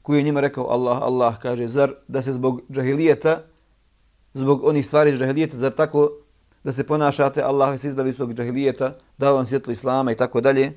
koji 0.02 0.18
je 0.18 0.22
njima 0.22 0.40
rekao 0.40 0.70
Allah, 0.70 1.02
Allah 1.02 1.38
kaže, 1.38 1.66
zar 1.66 1.92
da 2.08 2.22
se 2.22 2.32
zbog 2.32 2.60
džahilijeta, 2.72 3.42
zbog 4.34 4.64
onih 4.64 4.86
stvari 4.86 5.16
džahilijeta, 5.18 5.56
zar 5.56 5.72
tako 5.72 6.10
da 6.64 6.72
se 6.72 6.86
ponašate, 6.86 7.42
Allah 7.42 7.80
se 7.80 7.88
izbavi 7.88 8.12
svog 8.12 8.34
džahilijeta, 8.34 8.94
dao 9.18 9.34
vam 9.34 9.46
svjetlo 9.46 9.72
Islama 9.72 10.12
i 10.12 10.16
tako 10.16 10.40
dalje. 10.40 10.72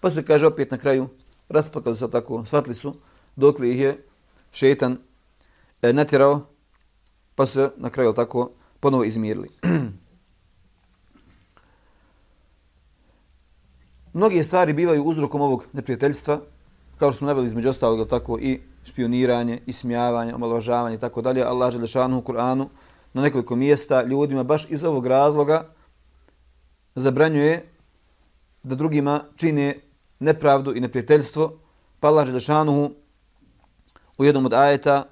Pa 0.00 0.10
se 0.10 0.24
kaže 0.24 0.46
opet 0.46 0.70
na 0.70 0.78
kraju, 0.78 1.08
raspakali 1.48 1.96
su 1.96 2.08
tako, 2.08 2.44
shvatili 2.44 2.74
su, 2.74 2.94
dok 3.36 3.58
li 3.58 3.74
ih 3.74 3.80
je 3.80 4.06
šetan 4.52 4.98
e, 5.82 5.92
natjerao, 5.92 6.46
pa 7.38 7.46
se 7.46 7.70
na 7.76 7.90
kraju 7.90 8.12
tako 8.12 8.50
ponovo 8.80 9.04
izmirili. 9.04 9.48
Mnoge 14.18 14.42
stvari 14.42 14.72
bivaju 14.72 15.04
uzrokom 15.04 15.40
ovog 15.40 15.66
neprijateljstva, 15.72 16.40
kao 16.96 17.12
što 17.12 17.18
smo 17.18 17.26
naveli 17.26 17.46
između 17.46 17.68
ostalog 17.68 18.08
tako 18.08 18.38
i 18.40 18.60
špioniranje, 18.84 19.60
ismijavanje, 19.66 20.34
omalovažavanje 20.34 20.96
i 20.96 20.98
tako 20.98 21.22
dalje. 21.22 21.42
Allah 21.42 21.74
je 21.74 21.80
lešanu 21.80 22.18
u 22.18 22.22
Kur'anu 22.22 22.66
na 23.12 23.22
nekoliko 23.22 23.56
mjesta 23.56 24.02
ljudima 24.02 24.44
baš 24.44 24.66
iz 24.70 24.84
ovog 24.84 25.06
razloga 25.06 25.70
zabranjuje 26.94 27.68
da 28.62 28.74
drugima 28.74 29.20
čine 29.36 29.78
nepravdu 30.18 30.74
i 30.74 30.80
neprijateljstvo. 30.80 31.58
Pa 32.00 32.08
Allah 32.08 32.26
Želešanuhu 32.26 32.90
u 34.18 34.24
jednom 34.24 34.46
od 34.46 34.54
ajeta 34.54 35.04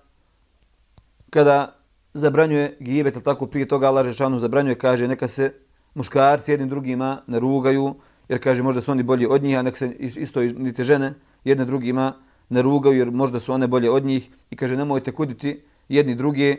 kada 1.31 1.76
zabranjuje 2.17 2.77
gibet, 2.81 3.25
tako 3.25 3.47
prije 3.47 3.69
toga 3.69 3.89
Allah 3.89 4.07
Žešanu 4.07 4.39
zabranjuje, 4.39 4.75
kaže 4.75 5.09
neka 5.09 5.29
se 5.29 5.53
muškarci 5.95 6.51
jednim 6.51 6.69
drugima 6.69 7.23
ne 7.27 7.41
rugaju, 7.41 7.95
jer 8.29 8.43
kaže 8.43 8.63
možda 8.63 8.81
su 8.81 8.93
oni 8.93 9.03
bolji 9.03 9.27
od 9.27 9.43
njih, 9.43 9.59
a 9.59 9.63
neka 9.63 9.77
se 9.77 9.93
isto 9.99 10.41
niti 10.41 10.85
žene 10.85 11.15
jedne 11.45 11.65
drugima 11.65 12.13
ne 12.49 12.63
rugaju, 12.63 12.99
jer 12.99 13.11
možda 13.11 13.41
su 13.41 13.53
one 13.53 13.67
bolje 13.67 13.91
od 13.91 14.05
njih. 14.05 14.29
I 14.51 14.57
kaže 14.57 14.77
nemojte 14.77 15.13
kuditi 15.13 15.63
jedni 15.89 16.15
druge 16.15 16.57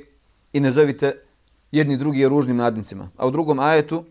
i 0.53 0.59
ne 0.59 0.71
zovite 0.71 1.11
jedni 1.71 1.97
drugi 1.97 2.27
ružnim 2.27 2.55
nadnicima. 2.55 3.09
A 3.17 3.27
u 3.27 3.31
drugom 3.31 3.59
ajetu 3.59 4.03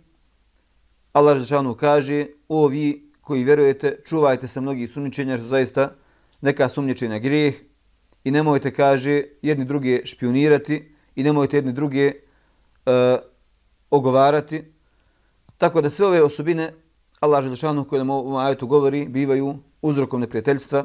Allah 1.13 1.39
Žešanu 1.39 1.75
kaže 1.75 2.27
o 2.49 2.67
vi 2.67 3.11
koji 3.21 3.45
vjerujete 3.45 3.97
čuvajte 4.05 4.49
se 4.49 4.61
mnogih 4.61 4.91
sumnjičenja 4.91 5.33
jer 5.33 5.41
su 5.41 5.47
zaista 5.47 5.93
neka 6.41 6.69
sumničenja 6.69 7.19
grijeh 7.19 7.55
i 8.25 8.31
nemojte 8.31 8.71
kaže 8.75 9.23
jedni 9.43 9.65
druge 9.65 10.01
špionirati 10.05 10.96
i 11.17 11.23
nemojte 11.23 11.57
jedni 11.57 11.73
druge 11.73 12.13
uh, 12.87 12.93
ogovarati. 13.91 14.65
Tako 15.59 15.81
da 15.81 15.91
sve 15.91 16.07
ove 16.07 16.23
osobine 16.23 16.73
Allah 17.21 17.45
Želešanu 17.45 17.85
koje 17.85 17.99
nam 17.99 18.11
u 18.11 18.13
ovom 18.13 18.37
ajetu 18.37 18.67
govori 18.67 19.09
bivaju 19.09 19.59
uzrokom 19.83 20.21
neprijateljstva 20.21 20.85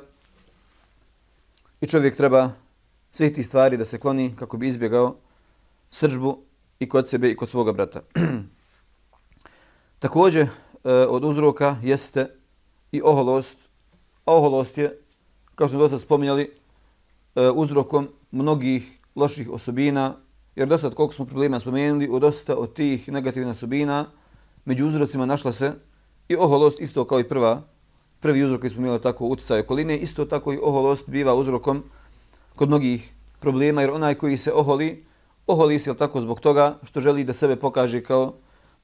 i 1.82 1.88
čovjek 1.88 2.15
treba 2.15 2.50
svih 3.12 3.34
tih 3.34 3.48
stvari 3.48 3.78
da 3.78 3.86
se 3.86 4.00
kloni 4.00 4.34
kako 4.39 4.58
bi 4.58 4.67
izbjegao 4.67 5.15
sržbu 5.91 6.38
i 6.80 6.89
kod 6.89 7.10
sebe 7.10 7.30
i 7.30 7.36
kod 7.36 7.50
svoga 7.50 7.74
brata. 7.74 8.02
Također 10.00 10.48
e, 10.48 10.50
od 10.91 11.26
uzroka 11.26 11.78
jeste 11.84 12.36
i 12.91 13.02
oholost. 13.02 13.70
A 14.26 14.36
oholost 14.36 14.78
je, 14.78 15.00
kao 15.56 15.67
što 15.67 15.76
smo 15.76 15.80
dosta 15.80 16.00
spominjali, 16.00 16.52
e, 17.36 17.50
uzrokom 17.50 18.10
mnogih 18.32 19.01
loših 19.15 19.50
osobina, 19.50 20.15
jer 20.56 20.67
dosta 20.67 20.89
koliko 20.89 21.13
smo 21.13 21.26
problema 21.26 21.60
spomenuli, 21.60 22.10
u 22.10 22.19
dosta 22.19 22.56
od 22.56 22.74
tih 22.74 23.10
negativnih 23.10 23.52
osobina, 23.52 24.06
među 24.65 24.88
uzrocima 24.88 25.26
našla 25.26 25.52
se 25.52 25.74
i 26.30 26.36
oholost, 26.36 26.82
isto 26.82 27.06
kao 27.06 27.19
i 27.19 27.28
prva, 27.28 27.62
prvi 28.19 28.43
uzrok 28.43 28.62
koji 28.62 28.71
smo 28.71 28.82
imali 28.82 29.02
tako 29.02 29.26
utjecaj 29.26 29.60
okoline, 29.60 29.97
isto 29.97 30.26
tako 30.26 30.54
i 30.54 30.60
oholost 30.62 31.10
biva 31.10 31.36
uzrokom 31.36 31.84
kod 32.56 32.67
mnogih 32.67 33.13
problema, 33.39 33.82
jer 33.82 33.91
onaj 33.91 34.15
koji 34.15 34.38
se 34.38 34.54
oholi, 34.54 35.04
oholi 35.47 35.80
se 35.80 35.97
tako 35.97 36.21
zbog 36.21 36.39
toga 36.39 36.80
što 36.84 37.00
želi 37.00 37.24
da 37.24 37.34
sebe 37.34 37.56
pokaže 37.56 38.04
kao 38.04 38.34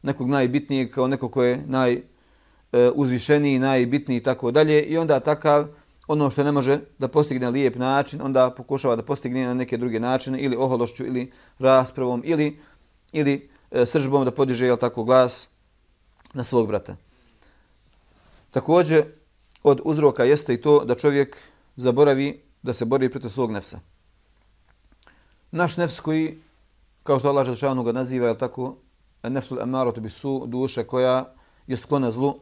nekog 0.01 0.29
najbitnijeg, 0.29 0.91
kao 0.91 1.07
neko 1.07 1.29
ko 1.29 1.43
je 1.43 1.63
najuzvišeniji, 2.73 3.55
e, 3.55 3.59
najbitniji 3.59 4.17
i 4.17 4.23
tako 4.23 4.51
dalje. 4.51 4.81
I 4.81 4.97
onda 4.97 5.19
takav, 5.19 5.67
ono 6.07 6.29
što 6.31 6.43
ne 6.43 6.51
može 6.51 6.79
da 6.99 7.07
postigne 7.07 7.45
na 7.45 7.51
lijep 7.51 7.75
način, 7.75 8.21
onda 8.21 8.51
pokušava 8.57 8.95
da 8.95 9.03
postigne 9.03 9.45
na 9.45 9.53
neke 9.53 9.77
druge 9.77 9.99
načine, 9.99 10.39
ili 10.39 10.55
ohološću, 10.55 11.05
ili 11.05 11.31
raspravom, 11.59 12.21
ili, 12.25 12.59
ili 13.11 13.49
e, 13.71 13.85
sržbom 13.85 14.25
da 14.25 14.31
podiže 14.31 14.65
jel, 14.65 14.77
tako 14.77 15.03
glas 15.03 15.49
na 16.33 16.43
svog 16.43 16.67
brata. 16.67 16.95
Također, 18.51 19.05
od 19.63 19.81
uzroka 19.83 20.23
jeste 20.23 20.53
i 20.53 20.61
to 20.61 20.85
da 20.85 20.95
čovjek 20.95 21.37
zaboravi 21.75 22.41
da 22.61 22.73
se 22.73 22.85
bori 22.85 23.09
protiv 23.09 23.29
svog 23.29 23.51
nefsa. 23.51 23.79
Naš 25.51 25.77
nefs 25.77 25.99
koji 25.99 26.37
kao 27.07 27.19
što 27.19 27.29
Allah 27.29 27.45
Želšanu 27.45 27.83
ga 27.83 27.91
naziva, 27.91 28.27
je 28.27 28.37
tako, 28.37 28.75
nefsul 29.23 29.61
emarotu 29.61 30.01
bi 30.01 30.09
su, 30.09 30.43
duša 30.47 30.83
koja 30.83 31.33
je 31.67 31.77
sklona 31.77 32.11
zlu. 32.11 32.39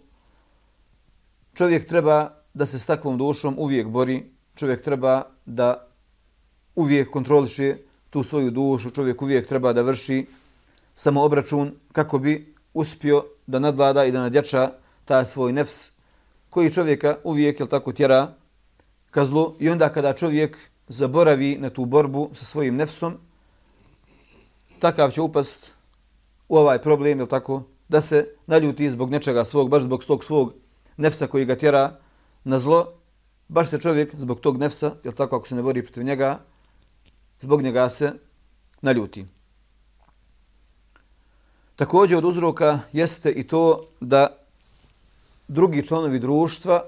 Čovjek 1.54 1.88
treba 1.88 2.45
da 2.56 2.66
se 2.66 2.80
s 2.80 2.86
takvom 2.86 3.18
dušom 3.18 3.56
uvijek 3.58 3.88
bori, 3.88 4.24
čovjek 4.56 4.82
treba 4.82 5.24
da 5.46 5.88
uvijek 6.76 7.10
kontroliše 7.10 7.78
tu 8.10 8.24
svoju 8.24 8.52
dušu, 8.52 8.90
čovjek 8.90 9.22
uvijek 9.22 9.48
treba 9.48 9.74
da 9.74 9.82
vrši 9.82 10.26
samo 10.96 11.24
obračun 11.24 11.76
kako 11.92 12.20
bi 12.20 12.54
uspio 12.74 13.26
da 13.48 13.60
nadvlada 13.60 14.06
i 14.06 14.12
da 14.12 14.20
nadjača 14.20 14.72
taj 15.06 15.26
svoj 15.26 15.54
nefs 15.54 15.92
koji 16.50 16.72
čovjeka 16.72 17.18
uvijek, 17.24 17.60
jel 17.60 17.68
tako, 17.68 17.94
tjera 17.94 18.34
ka 19.12 19.26
zlu. 19.26 19.56
I 19.60 19.70
onda 19.70 19.90
kada 19.90 20.14
čovjek 20.14 20.58
zaboravi 20.88 21.58
na 21.60 21.70
tu 21.70 21.86
borbu 21.86 22.30
sa 22.34 22.46
svojim 22.46 22.76
nefsom, 22.76 23.18
takav 24.80 25.12
će 25.12 25.22
upast 25.22 25.72
u 26.50 26.58
ovaj 26.58 26.82
problem, 26.82 27.20
jel 27.20 27.28
tako, 27.28 27.64
da 27.90 28.02
se 28.02 28.28
naljuti 28.48 28.92
zbog 28.92 29.12
nečega 29.12 29.46
svog, 29.46 29.70
baš 29.70 29.82
zbog 29.82 30.04
tog 30.04 30.24
svog 30.24 30.54
nefsa 30.98 31.28
koji 31.28 31.46
ga 31.46 31.56
tjera 31.56 32.00
na 32.46 32.60
zlo, 32.60 32.94
baš 33.48 33.70
se 33.70 33.80
čovjek 33.80 34.16
zbog 34.18 34.40
tog 34.40 34.58
nefsa, 34.58 34.96
jel 35.04 35.14
tako, 35.14 35.36
ako 35.36 35.48
se 35.48 35.56
ne 35.56 35.62
bori 35.62 35.84
protiv 35.84 36.04
njega, 36.04 36.40
zbog 37.42 37.62
njega 37.62 37.90
se 37.90 38.14
naljuti. 38.82 39.26
Također 41.76 42.18
od 42.18 42.26
uzroka 42.26 42.80
jeste 42.94 43.32
i 43.32 43.44
to 43.48 43.86
da 44.00 44.28
drugi 45.48 45.86
članovi 45.88 46.20
društva 46.20 46.84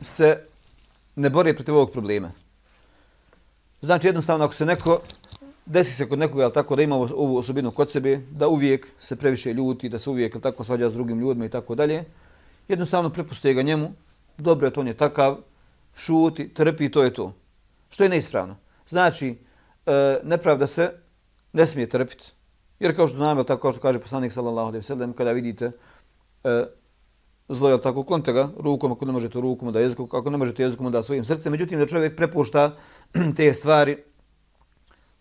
se 0.00 0.46
ne 1.16 1.30
bore 1.30 1.54
protiv 1.54 1.74
ovog 1.74 1.90
problema. 1.90 2.32
Znači 3.82 4.06
jednostavno 4.06 4.44
ako 4.44 4.54
se 4.54 4.66
neko 4.66 5.00
desi 5.66 5.94
se 5.94 6.08
kod 6.08 6.18
nekoga 6.18 6.50
tako 6.50 6.76
da 6.76 6.82
ima 6.82 6.96
ovu 6.96 7.36
osobinu 7.36 7.70
kod 7.70 7.90
sebe, 7.90 8.20
da 8.30 8.48
uvijek 8.48 8.86
se 9.00 9.16
previše 9.16 9.52
ljuti, 9.52 9.88
da 9.88 9.98
se 9.98 10.10
uvijek 10.10 10.40
tako 10.42 10.64
svađa 10.64 10.90
s 10.90 10.94
drugim 10.94 11.20
ljudima 11.20 11.46
i 11.46 11.50
tako 11.50 11.74
dalje, 11.74 12.04
jednostavno 12.68 13.10
prepuste 13.10 13.54
ga 13.54 13.62
njemu, 13.62 13.92
dobro 14.38 14.66
je 14.66 14.72
to 14.72 14.80
on 14.80 14.86
je 14.86 14.94
takav, 14.94 15.36
šuti, 15.96 16.54
trpi, 16.54 16.90
to 16.90 17.02
je 17.02 17.14
to. 17.14 17.34
Što 17.90 18.04
je 18.04 18.10
neispravno. 18.10 18.56
Znači, 18.88 19.38
e, 19.86 20.18
nepravda 20.24 20.66
se 20.66 20.90
ne 21.52 21.66
smije 21.66 21.88
trpiti. 21.88 22.32
Jer 22.80 22.96
kao 22.96 23.08
što 23.08 23.16
znamo, 23.16 23.44
tako 23.44 23.62
kao 23.62 23.72
što 23.72 23.80
kaže 23.80 24.00
poslanik 24.00 24.32
sallallahu 24.32 24.68
alejhi 24.68 24.78
ve 24.78 24.86
sellem, 24.86 25.12
kada 25.12 25.32
vidite 25.32 25.72
e, 26.44 26.64
zlo 27.48 27.70
je 27.70 27.80
tako 27.80 28.04
klonite 28.04 28.32
ga 28.32 28.48
rukom, 28.58 28.92
ako 28.92 29.04
ne 29.04 29.12
možete 29.12 29.40
rukom 29.40 29.72
da 29.72 29.80
jezikom, 29.80 30.08
ako 30.12 30.30
ne 30.30 30.36
možete 30.36 30.62
jezikom 30.62 30.92
da 30.92 31.02
svojim 31.02 31.24
srcem. 31.24 31.52
Međutim, 31.52 31.78
da 31.78 31.86
čovjek 31.86 32.16
prepušta 32.16 32.76
te 33.36 33.54
stvari, 33.54 33.96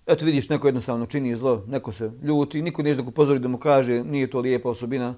eto 0.08 0.26
vidiš, 0.26 0.50
neko 0.50 0.67
jednostavno 0.67 1.06
čini 1.06 1.36
zlo, 1.36 1.63
neko 1.67 1.91
se 1.91 2.12
ljuti, 2.24 2.62
niko 2.62 2.84
nije 2.84 2.95
da 2.95 3.02
ga 3.02 3.12
pozori 3.12 3.39
da 3.39 3.47
mu 3.47 3.58
kaže, 3.58 4.04
nije 4.04 4.30
to 4.30 4.39
lijepa 4.39 4.69
osobina. 4.69 5.15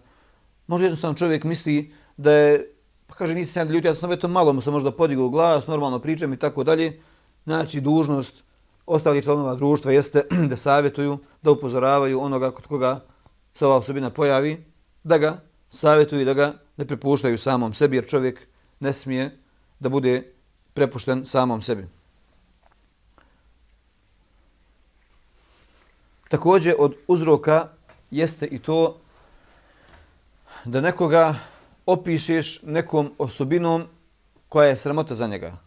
Može 0.67 0.85
jednostavno 0.85 1.17
čovjek 1.17 1.43
misli 1.43 1.93
da 2.17 2.31
je, 2.31 2.72
pa 3.13 3.17
kaže, 3.17 3.35
nisi 3.35 3.51
sam 3.51 3.69
ljudi, 3.69 3.87
ja 3.87 3.93
sam 3.93 4.11
eto 4.11 4.27
malo 4.27 4.53
mu 4.53 4.61
se 4.61 4.71
možda 4.71 4.91
podigao 4.91 5.29
glas, 5.29 5.67
normalno 5.67 5.99
pričam 5.99 6.33
i 6.33 6.37
tako 6.37 6.63
dalje. 6.63 7.01
Znači, 7.43 7.81
dužnost 7.81 8.43
ostalih 8.85 9.23
članova 9.23 9.55
društva 9.55 9.91
jeste 9.91 10.23
da 10.49 10.57
savjetuju, 10.57 11.17
da 11.41 11.51
upozoravaju 11.51 12.21
onoga 12.21 12.51
kod 12.51 12.67
koga 12.67 13.05
se 13.53 13.65
ova 13.65 13.75
osobina 13.75 14.09
pojavi, 14.09 14.65
da 15.03 15.17
ga 15.17 15.41
savjetuju 15.69 16.21
i 16.21 16.25
da 16.25 16.33
ga 16.33 16.53
ne 16.77 16.87
prepuštaju 16.87 17.37
samom 17.37 17.73
sebi, 17.73 17.95
jer 17.95 18.07
čovjek 18.07 18.47
ne 18.79 18.93
smije 18.93 19.37
da 19.79 19.89
bude 19.89 20.33
prepušten 20.73 21.25
samom 21.25 21.61
sebi. 21.61 21.87
Također 26.29 26.75
od 26.79 26.95
uzroka 27.07 27.67
jeste 28.11 28.45
i 28.45 28.59
to 28.59 28.97
da 30.65 30.81
nekoga 30.81 31.35
opišeš 31.85 32.61
nekom 32.63 33.11
osobinom 33.17 33.83
koja 34.49 34.67
je 34.67 34.75
sramota 34.75 35.15
za 35.15 35.27
njega. 35.27 35.57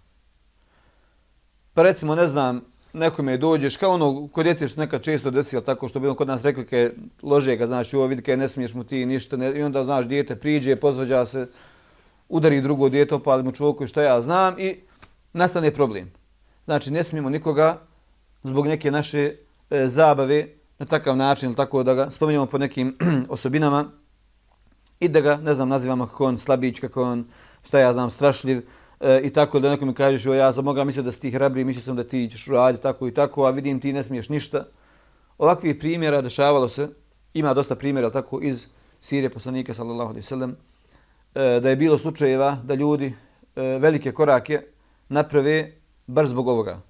Pa 1.74 1.82
recimo, 1.82 2.14
ne 2.14 2.26
znam, 2.26 2.60
nekome 2.92 3.36
dođeš, 3.36 3.76
kao 3.76 3.90
ono, 3.90 4.28
kod 4.32 4.44
djece 4.44 4.68
što 4.68 4.80
nekad 4.80 5.02
često 5.02 5.30
desi, 5.30 5.60
tako 5.60 5.88
što 5.88 6.00
bi 6.00 6.08
on 6.08 6.16
kod 6.16 6.28
nas 6.28 6.44
rekli, 6.44 6.66
ke 6.66 6.90
lože 7.22 7.56
ga, 7.56 7.66
znaš, 7.66 7.94
ovo 7.94 8.06
vidi, 8.06 8.22
ke 8.22 8.36
ne 8.36 8.48
smiješ 8.48 8.74
mu 8.74 8.84
ti 8.84 9.06
ništa, 9.06 9.36
ne, 9.36 9.52
i 9.52 9.62
onda, 9.62 9.84
znaš, 9.84 10.06
dijete 10.06 10.36
priđe, 10.36 10.76
pozvađa 10.76 11.26
se, 11.26 11.48
udari 12.28 12.60
drugo 12.60 12.88
dijete, 12.88 13.14
opali 13.14 13.42
mu 13.42 13.52
čovjeku 13.52 13.84
i 13.84 13.88
što 13.88 14.00
ja 14.00 14.20
znam 14.20 14.54
i 14.58 14.76
nastane 15.32 15.70
problem. 15.70 16.12
Znači, 16.64 16.90
ne 16.90 17.04
smijemo 17.04 17.30
nikoga 17.30 17.80
zbog 18.42 18.66
neke 18.66 18.90
naše 18.90 19.36
e, 19.70 19.88
zabave 19.88 20.48
na 20.78 20.86
takav 20.86 21.16
način, 21.16 21.54
tako 21.54 21.82
da 21.82 21.94
ga 21.94 22.10
spominjamo 22.10 22.46
po 22.46 22.58
nekim 22.58 22.96
osobinama 23.28 23.84
i 25.00 25.08
da 25.08 25.20
ga, 25.20 25.36
ne 25.36 25.54
znam, 25.54 25.68
nazivamo 25.68 26.06
kako 26.06 26.24
on 26.24 26.38
slabić, 26.38 26.80
kako 26.80 27.02
on, 27.02 27.24
šta 27.62 27.80
ja 27.80 27.92
znam, 27.92 28.10
strašljiv, 28.10 28.62
e, 29.00 29.20
i 29.24 29.30
tako 29.30 29.60
da 29.60 29.70
nekom 29.70 29.88
mi 29.88 29.94
kažeš, 29.94 30.26
o, 30.26 30.34
ja 30.34 30.52
sam 30.52 30.64
moga 30.64 30.84
mislio 30.84 31.02
da 31.02 31.12
si 31.12 31.20
ti 31.20 31.30
hrabri, 31.30 31.64
mislio 31.64 31.82
sam 31.82 31.96
da 31.96 32.04
ti 32.04 32.28
ćeš 32.30 32.46
raditi 32.46 32.82
tako 32.82 33.08
i 33.08 33.14
tako, 33.14 33.44
a 33.44 33.50
vidim 33.50 33.80
ti 33.80 33.92
ne 33.92 34.02
smiješ 34.02 34.28
ništa. 34.28 34.64
Ovakvih 35.38 35.76
primjera 35.76 36.20
dešavalo 36.20 36.68
se, 36.68 36.88
ima 37.34 37.54
dosta 37.54 37.76
primjera 37.76 38.10
tako 38.10 38.40
iz 38.42 38.66
Sirije 39.00 39.30
poslanika 39.30 39.74
sallallahu 39.74 40.10
alaihi 40.10 40.26
sallam, 40.26 40.56
e, 41.34 41.60
da 41.60 41.70
je 41.70 41.76
bilo 41.76 41.98
slučajeva 41.98 42.58
da 42.64 42.74
ljudi 42.74 43.06
e, 43.56 43.62
velike 43.62 44.12
korake 44.12 44.62
naprave 45.08 45.72
baš 46.06 46.26
zbog 46.26 46.48
ovoga. 46.48 46.80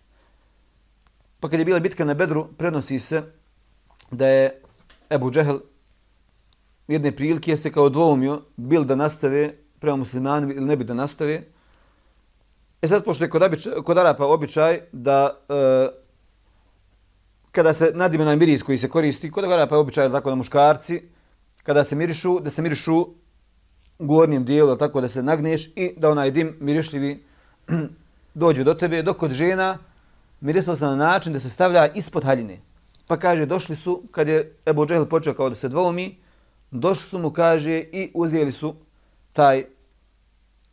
Pa 1.40 1.48
kad 1.48 1.58
je 1.58 1.64
bila 1.64 1.80
bitka 1.80 2.04
na 2.04 2.14
Bedru, 2.14 2.46
prenosi 2.58 2.98
se 2.98 3.22
da 4.10 4.26
je 4.26 4.62
Ebu 5.10 5.30
Džehel 5.30 5.58
jedne 6.88 7.12
prilike 7.12 7.56
se 7.56 7.72
kao 7.72 7.88
dvoumio 7.88 8.42
bil 8.56 8.84
da 8.84 8.94
nastave 8.94 9.50
prema 9.78 9.96
muslimanima 9.96 10.52
ili 10.52 10.64
ne 10.64 10.76
bi 10.76 10.84
da 10.84 10.94
nastave, 10.94 11.42
E 12.82 12.88
sad, 12.88 13.04
pošto 13.04 13.24
je 13.24 13.30
kod, 13.30 13.42
običaj, 13.42 13.72
kod 13.72 13.98
Arapa 13.98 14.26
običaj 14.26 14.78
da 14.92 15.44
e, 15.48 15.88
kada 17.52 17.72
se 17.72 17.90
nadime 17.94 18.24
na 18.24 18.36
miris 18.36 18.62
koji 18.62 18.78
se 18.78 18.88
koristi, 18.88 19.30
kod 19.30 19.44
Arapa 19.44 19.74
je 19.74 19.80
običaj 19.80 20.12
tako 20.12 20.30
da 20.30 20.36
muškarci, 20.36 21.02
kada 21.62 21.84
se 21.84 21.96
mirišu, 21.96 22.40
da 22.40 22.50
se 22.50 22.62
mirišu 22.62 23.06
gornjem 23.98 24.44
dijelu, 24.44 24.76
tako 24.76 25.00
da 25.00 25.08
se 25.08 25.22
nagneš 25.22 25.66
i 25.76 25.94
da 25.96 26.10
onaj 26.10 26.30
dim 26.30 26.56
mirišljivi 26.60 27.24
dođe 28.34 28.64
do 28.64 28.74
tebe, 28.74 29.02
dok 29.02 29.16
kod 29.16 29.32
žena 29.32 29.78
mirisalo 30.40 30.76
se 30.76 30.84
na 30.84 30.96
način 30.96 31.32
da 31.32 31.40
se 31.40 31.50
stavlja 31.50 31.88
ispod 31.94 32.24
haljine. 32.24 32.60
Pa 33.06 33.16
kaže, 33.16 33.46
došli 33.46 33.76
su, 33.76 34.02
kad 34.10 34.28
je 34.28 34.52
Ebu 34.66 34.86
Džehl 34.86 35.04
počeo 35.04 35.34
kao 35.34 35.48
da 35.48 35.54
se 35.54 35.68
dvoumi, 35.68 36.16
došli 36.80 37.08
su 37.08 37.18
mu, 37.18 37.30
kaže, 37.30 37.78
i 37.92 38.10
uzeli 38.14 38.52
su 38.52 38.74
taj 39.32 39.64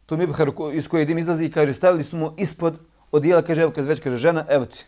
to 0.06 0.18
mi 0.18 0.28
iz 0.74 0.88
koje 0.88 1.06
dim 1.06 1.18
izlazi 1.18 1.50
kaže 1.50 1.74
stavili 1.74 2.04
su 2.04 2.18
mu 2.18 2.34
ispod 2.38 2.80
odijela, 3.12 3.42
kaže 3.42 3.62
evo 3.62 3.72
kad 3.72 3.86
već 3.86 4.00
kaže 4.00 4.18
žena, 4.18 4.46
evo 4.50 4.66
ti. 4.66 4.86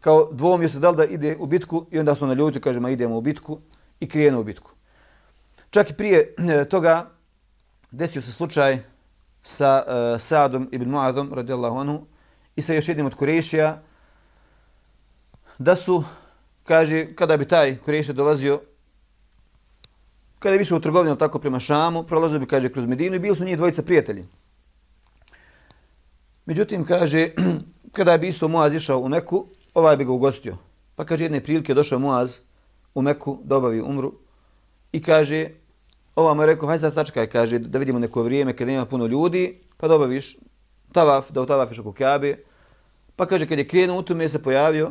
Kao 0.00 0.28
dvom 0.32 0.62
je 0.62 0.68
se 0.68 0.78
dal 0.78 0.94
da 0.94 1.04
ide 1.04 1.36
u 1.38 1.46
bitku 1.46 1.86
i 1.90 1.98
onda 1.98 2.14
su 2.14 2.26
na 2.26 2.34
ljudi, 2.34 2.60
kaže 2.60 2.80
ma 2.80 2.90
idemo 2.90 3.18
u 3.18 3.20
bitku 3.20 3.58
i 4.00 4.08
krijenu 4.08 4.40
u 4.40 4.44
bitku. 4.44 4.70
Čak 5.70 5.90
i 5.90 5.94
prije 5.94 6.34
e, 6.38 6.64
toga 6.64 7.10
desio 7.90 8.22
se 8.22 8.32
slučaj 8.32 8.78
sa 9.42 9.84
uh, 9.86 10.20
Saadom 10.20 10.68
ibn 10.72 10.90
Muadom 10.90 11.34
radijallahu 11.34 11.78
anhu 11.78 12.06
i 12.56 12.62
sa 12.62 12.74
još 12.74 12.88
jednim 12.88 13.06
od 13.06 13.14
Kurešija 13.14 13.82
da 15.58 15.76
su, 15.76 16.04
kaže, 16.64 17.06
kada 17.14 17.36
bi 17.36 17.48
taj 17.48 17.76
Kurešija 17.78 18.14
dolazio 18.14 18.60
kada 20.44 20.54
je 20.54 20.58
više 20.58 20.74
u 20.74 20.80
trgovini, 20.80 21.18
tako 21.18 21.38
prema 21.38 21.60
Šamu, 21.60 22.02
prolazio 22.02 22.38
bi, 22.38 22.46
kaže, 22.46 22.68
kroz 22.68 22.86
Medinu 22.86 23.16
i 23.16 23.18
bili 23.18 23.36
su 23.36 23.44
njih 23.44 23.56
dvojica 23.56 23.82
prijatelji. 23.82 24.24
Međutim, 26.46 26.84
kaže, 26.84 27.28
kada 27.96 28.18
bi 28.18 28.28
isto 28.28 28.48
Muaz 28.48 28.74
išao 28.74 28.98
u 28.98 29.08
Meku, 29.08 29.46
ovaj 29.74 29.96
bi 29.96 30.04
ga 30.04 30.12
ugostio. 30.12 30.56
Pa 30.94 31.04
kaže, 31.04 31.24
jedne 31.24 31.40
prilike 31.40 31.74
došao 31.74 31.98
Muaz 31.98 32.38
u 32.94 33.02
Meku 33.02 33.38
da 33.44 33.56
obavi 33.56 33.80
umru 33.80 34.12
i 34.92 35.02
kaže, 35.02 35.48
ova 36.14 36.34
mu 36.34 36.42
je 36.42 36.46
rekao, 36.46 36.68
hajde 36.68 36.80
sad 36.80 36.92
sačekaj, 36.92 37.30
kaže, 37.30 37.58
da 37.58 37.78
vidimo 37.78 37.98
neko 37.98 38.22
vrijeme 38.22 38.56
kada 38.56 38.72
ima 38.72 38.86
puno 38.86 39.06
ljudi, 39.06 39.60
pa 39.76 39.88
da 39.88 39.94
obaviš 39.94 40.36
tavaf, 40.92 41.30
da 41.30 41.40
utavafiš 41.40 41.78
oko 41.78 41.92
Kabe. 41.92 42.36
Pa 43.16 43.26
kaže, 43.26 43.46
kad 43.46 43.58
je 43.58 43.68
krenuo 43.68 43.98
u 43.98 44.02
tome, 44.02 44.28
se 44.28 44.42
pojavio 44.42 44.90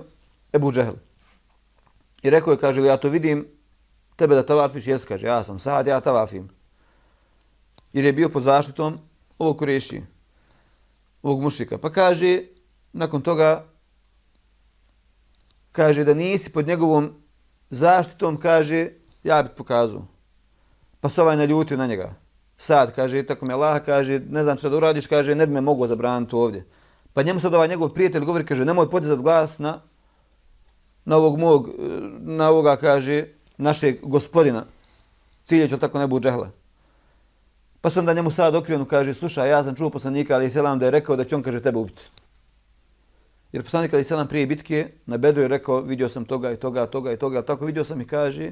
Ebu 0.54 0.72
Džehl. 0.72 0.95
I 2.24 2.30
rekao 2.30 2.51
je, 2.51 2.58
kaže, 2.58 2.82
ja 2.82 2.97
to 2.97 3.10
vidim, 3.10 3.45
tebe 4.16 4.36
da 4.36 4.45
tavafiš, 4.45 4.88
jes 4.88 5.05
kaže, 5.05 5.28
ja 5.28 5.43
sam 5.43 5.59
sad, 5.59 5.88
ja 5.88 5.99
tavafim. 5.99 6.49
Jer 7.93 8.05
je 8.05 8.14
bio 8.14 8.30
pod 8.30 8.43
zaštitom 8.43 8.97
ovog 9.39 9.57
kureši, 9.57 10.01
ovog 11.24 11.41
mušika. 11.41 11.78
Pa 11.78 11.91
kaže, 11.91 12.41
nakon 12.93 13.22
toga, 13.22 13.66
kaže 15.72 16.03
da 16.03 16.14
nisi 16.14 16.53
pod 16.53 16.68
njegovom 16.68 17.14
zaštitom, 17.70 18.38
kaže, 18.38 18.89
ja 19.24 19.43
bih 19.43 19.51
pokazao. 19.57 20.07
Pa 21.01 21.09
se 21.09 21.22
ovaj 21.22 21.38
naljutio 21.38 21.78
na 21.78 21.88
njega. 21.88 22.14
Sad, 22.57 22.95
kaže, 22.95 23.26
tako 23.26 23.45
mi 23.45 23.53
Allah, 23.53 23.82
kaže, 23.86 24.20
ne 24.30 24.43
znam 24.43 24.57
što 24.57 24.70
da 24.70 24.78
uradiš, 24.78 25.07
kaže, 25.07 25.36
ne 25.36 25.47
bi 25.47 25.53
me 25.53 25.61
mogao 25.61 25.88
zabraniti 25.88 26.36
ovdje. 26.36 26.66
Pa 27.14 27.24
njemu 27.24 27.39
sad 27.39 27.53
ovaj 27.53 27.68
njegov 27.68 27.89
prijatelj 27.89 28.26
govori, 28.26 28.45
kaže, 28.45 28.66
nemoj 28.66 28.89
podizati 28.89 29.24
glas 29.24 29.59
na, 29.59 29.82
na 31.05 31.18
ovog 31.18 31.39
mog, 31.39 31.70
na 32.20 32.49
ovoga, 32.49 32.76
kaže, 32.76 33.26
našeg 33.58 33.99
gospodina, 34.01 34.66
ciljeću 35.45 35.78
tako 35.78 35.99
nebu 35.99 36.20
džehla. 36.20 36.49
Pa 37.82 37.89
sam 37.89 38.06
da 38.06 38.14
njemu 38.14 38.32
sad 38.32 38.56
okrivenu 38.56 38.86
kaže, 38.86 39.14
slušaj, 39.14 39.49
ja 39.49 39.64
sam 39.64 39.76
čuo 39.76 39.89
poslanika, 39.89 40.36
ali 40.36 40.51
selam 40.51 40.80
da 40.80 40.86
je 40.86 40.91
rekao 40.91 41.16
da 41.16 41.24
će 41.24 41.36
on, 41.36 41.43
kaže, 41.43 41.62
tebe 41.62 41.80
ubiti. 41.80 42.04
Jer 43.54 43.64
poslanik 43.64 43.93
Ali 43.93 44.04
Selam 44.04 44.28
prije 44.28 44.47
bitke 44.47 44.89
na 45.06 45.18
Bedru 45.18 45.41
je 45.41 45.47
rekao 45.47 45.82
vidio 45.82 46.10
sam 46.10 46.26
toga 46.26 46.51
i 46.51 46.58
toga, 46.58 46.86
toga 46.86 47.12
i 47.14 47.18
toga, 47.18 47.41
tako 47.41 47.66
vidio 47.66 47.84
sam 47.84 48.01
i 48.01 48.08
kaže 48.08 48.51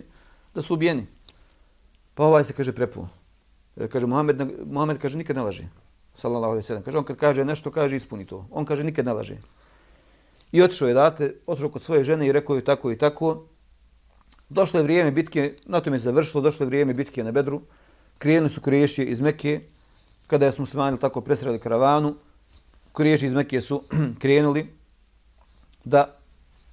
da 0.56 0.62
su 0.62 0.74
ubijeni. 0.74 1.08
Pa 2.14 2.24
ovaj 2.24 2.43
se 2.43 2.54
kaže 2.54 2.72
prepuo. 2.72 3.08
E, 3.78 3.88
kaže 3.88 4.06
Muhammed, 4.06 4.41
Muhammed 4.66 4.97
kaže 5.02 5.18
nikad 5.18 5.36
ne 5.36 5.41
laže. 5.41 5.64
Sallallahu 6.16 6.52
alejhi 6.52 6.64
ve 6.64 6.68
sellem. 6.68 6.84
Kaže 6.84 6.97
on 6.97 7.04
kad 7.04 7.18
kaže 7.18 7.45
nešto 7.45 7.72
kaže 7.72 7.95
ispuni 7.95 8.26
to. 8.26 8.45
On 8.52 8.66
kaže 8.66 8.84
nikad 8.84 9.06
ne 9.06 9.14
laže. 9.14 9.38
I 10.52 10.62
otišao 10.62 10.88
je 10.88 10.93
date, 10.93 11.34
otišao 11.47 11.70
kod 11.70 11.84
svoje 11.84 12.04
žene 12.04 12.28
i 12.28 12.32
rekao 12.32 12.56
je 12.56 12.66
tako 12.66 12.91
i 12.91 12.97
tako. 12.97 13.45
Došlo 14.54 14.80
je 14.80 14.84
vrijeme 14.84 15.12
bitke, 15.12 15.54
na 15.66 15.80
tome 15.80 15.95
je 15.95 15.99
završilo, 15.99 16.41
došlo 16.41 16.64
je 16.64 16.68
vrijeme 16.68 16.93
bitke 16.93 17.24
na 17.24 17.32
Bedru. 17.32 17.62
Krenuli 18.18 18.49
su 18.49 18.62
Kuriješije 18.62 19.06
iz 19.08 19.22
Mekke, 19.22 19.62
kada 20.28 20.52
smo 20.52 20.66
se 20.66 20.78
manili 20.78 20.99
tako 20.99 21.22
presreli 21.22 21.60
karavanu. 21.60 22.16
Kuriješije 22.91 23.28
iz 23.28 23.34
Mekke 23.34 23.62
su 23.62 23.82
krenuli 24.22 24.68
da 25.86 26.18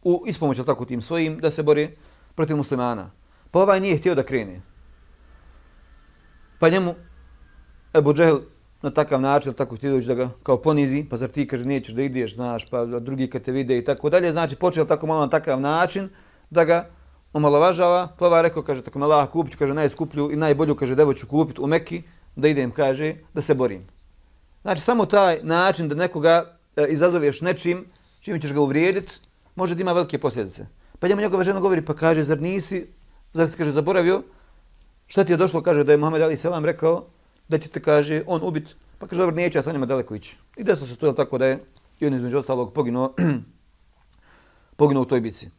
u 0.02 0.24
ispomoć 0.26 0.58
tako 0.66 0.84
tim 0.84 1.02
svojim 1.02 1.38
da 1.38 1.50
se 1.50 1.62
bore 1.62 1.88
protiv 2.34 2.56
muslimana. 2.56 3.10
Pa 3.50 3.60
ovaj 3.60 3.80
nije 3.80 3.96
htio 3.96 4.14
da 4.14 4.26
krene. 4.26 4.60
Pa 6.58 6.68
njemu 6.68 6.94
Ebu 7.94 8.14
Džehl 8.14 8.38
na 8.82 8.90
takav 8.90 9.20
način, 9.20 9.52
tako 9.52 9.76
ti 9.76 9.90
dođe 9.90 10.14
da 10.14 10.24
ga 10.24 10.30
kao 10.42 10.62
ponizi, 10.62 11.06
pa 11.10 11.16
zar 11.16 11.30
ti 11.30 11.46
kaže 11.46 11.64
nećeš 11.64 11.94
da 11.94 12.02
ideš, 12.02 12.34
znaš, 12.34 12.66
pa 12.70 12.84
drugi 12.84 13.30
kad 13.30 13.42
te 13.42 13.52
vide 13.52 13.78
i 13.78 13.84
tako 13.84 14.10
dalje, 14.10 14.32
znači 14.32 14.56
počeo 14.56 14.84
tako 14.84 15.06
malo 15.06 15.20
na 15.20 15.30
takav 15.30 15.60
način 15.60 16.08
da 16.50 16.64
ga 16.64 16.97
omalovažava, 17.38 18.08
pa 18.18 18.26
ovaj 18.26 18.42
rekao, 18.42 18.62
kaže, 18.62 18.82
tako 18.82 18.98
me 18.98 19.06
Allah 19.06 19.28
kupit, 19.30 19.56
kaže, 19.56 19.74
najskuplju 19.74 20.32
i 20.32 20.36
najbolju, 20.36 20.76
kaže, 20.76 20.94
devo 20.94 21.14
ću 21.14 21.26
kupit 21.26 21.58
u 21.58 21.66
Mekki, 21.66 22.02
da 22.36 22.48
idem, 22.48 22.70
kaže, 22.70 23.14
da 23.34 23.42
se 23.42 23.54
borim. 23.54 23.86
Znači, 24.62 24.82
samo 24.82 25.06
taj 25.06 25.40
način 25.42 25.88
da 25.88 25.94
nekoga 25.94 26.58
e, 26.76 26.86
izazoveš 26.88 27.40
nečim, 27.40 27.84
čim 28.20 28.40
ćeš 28.40 28.52
ga 28.52 28.60
uvrijediti, 28.60 29.20
može 29.56 29.74
da 29.74 29.82
ima 29.82 29.92
velike 29.92 30.18
posljedice. 30.18 30.66
Pa 30.98 31.08
njemu 31.08 31.20
njegova 31.20 31.44
žena 31.44 31.60
govori, 31.60 31.84
pa 31.84 31.94
kaže, 31.94 32.24
zar 32.24 32.40
nisi, 32.40 32.86
zar 33.32 33.48
si, 33.48 33.56
kaže, 33.56 33.72
zaboravio, 33.72 34.22
šta 35.06 35.24
ti 35.24 35.32
je 35.32 35.36
došlo, 35.36 35.62
kaže, 35.62 35.84
da 35.84 35.92
je 35.92 35.98
Muhammed 35.98 36.22
Ali 36.22 36.36
Selam 36.36 36.64
rekao, 36.64 37.06
da 37.48 37.58
će 37.58 37.68
te, 37.68 37.80
kaže, 37.80 38.22
on 38.26 38.42
ubit. 38.42 38.76
Pa 38.98 39.06
kaže, 39.06 39.20
dobro, 39.20 39.36
neće 39.36 39.58
ja 39.58 39.62
sa 39.62 39.72
njima 39.72 39.86
daleko 39.86 40.14
ići. 40.14 40.36
I 40.56 40.64
desilo 40.64 40.86
se 40.86 40.96
to, 40.96 41.12
tako 41.12 41.38
da 41.38 41.46
je 41.46 41.58
i 42.00 42.06
on 42.06 42.14
između 42.14 42.38
ostalog 42.38 42.72
poginuo, 42.72 43.14
poginuo 44.80 45.02
u 45.02 45.06
toj 45.06 45.20
bici. 45.20 45.50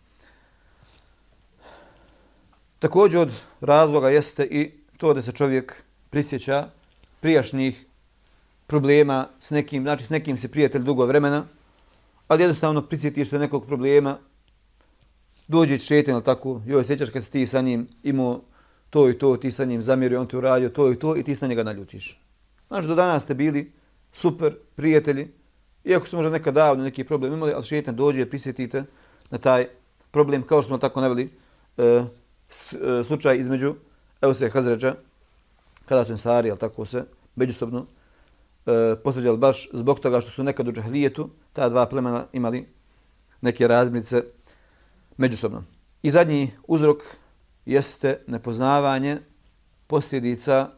Također 2.79 3.19
od 3.19 3.31
razloga 3.61 4.09
jeste 4.09 4.47
i 4.51 4.71
to 4.97 5.13
da 5.13 5.21
se 5.21 5.31
čovjek 5.31 5.83
prisjeća 6.09 6.67
prijašnjih 7.19 7.85
problema 8.67 9.27
s 9.39 9.51
nekim, 9.51 9.83
znači 9.83 10.05
s 10.05 10.09
nekim 10.09 10.37
se 10.37 10.51
prijatelj 10.51 10.81
dugo 10.81 11.05
vremena, 11.05 11.45
ali 12.27 12.43
jednostavno 12.43 12.81
prisjetiš 12.81 13.29
se 13.29 13.39
nekog 13.39 13.65
problema, 13.65 14.17
dođe 15.47 15.79
šetan, 15.79 16.13
ali 16.13 16.23
tako, 16.23 16.61
joj, 16.65 16.85
sjećaš 16.85 17.09
kad 17.09 17.23
si 17.23 17.31
ti 17.31 17.47
sa 17.47 17.61
njim 17.61 17.87
imao 18.03 18.41
to 18.89 19.09
i 19.09 19.17
to, 19.17 19.37
ti 19.37 19.51
sa 19.51 19.65
njim 19.65 19.83
zamjerio, 19.83 20.21
on 20.21 20.27
ti 20.27 20.37
uradio 20.37 20.69
to 20.69 20.91
i 20.91 20.95
to 20.95 21.15
i 21.17 21.23
ti 21.23 21.35
sa 21.35 21.47
njega 21.47 21.63
naljutiš. 21.63 22.19
Znači, 22.67 22.87
do 22.87 22.95
danas 22.95 23.23
ste 23.23 23.33
bili 23.33 23.71
super 24.11 24.55
prijatelji, 24.75 25.27
iako 25.83 26.07
ste 26.07 26.15
možda 26.15 26.31
nekad 26.31 26.53
davno 26.53 26.83
neki 26.83 27.03
problem 27.03 27.33
imali, 27.33 27.53
ali 27.53 27.65
šetan 27.65 27.95
dođe, 27.95 28.29
prisjetite 28.29 28.83
na 29.29 29.37
taj 29.37 29.67
problem, 30.11 30.43
kao 30.43 30.61
što 30.61 30.67
smo 30.67 30.77
tako 30.77 31.01
naveli, 31.01 31.29
e, 31.77 32.03
E, 32.49 33.03
slučaj 33.03 33.37
između 33.37 33.75
evo 34.21 34.33
i 34.47 34.49
Hazređa, 34.49 34.95
kada 35.85 36.05
su 36.05 36.11
Ensari, 36.11 36.49
ali 36.49 36.59
tako 36.59 36.85
se, 36.85 37.03
međusobno, 37.35 37.85
e, 38.65 38.95
posveđali 39.03 39.37
baš 39.37 39.69
zbog 39.73 39.99
toga 39.99 40.21
što 40.21 40.31
su 40.31 40.43
nekad 40.43 40.67
u 40.67 40.71
Džahlijetu, 40.71 41.29
ta 41.53 41.69
dva 41.69 41.85
plemena 41.85 42.25
imali 42.33 42.67
neke 43.41 43.67
razmirice 43.67 44.23
međusobno. 45.17 45.63
I 46.03 46.09
zadnji 46.09 46.51
uzrok 46.67 46.97
jeste 47.65 48.23
nepoznavanje 48.27 49.17
posljedica 49.87 50.69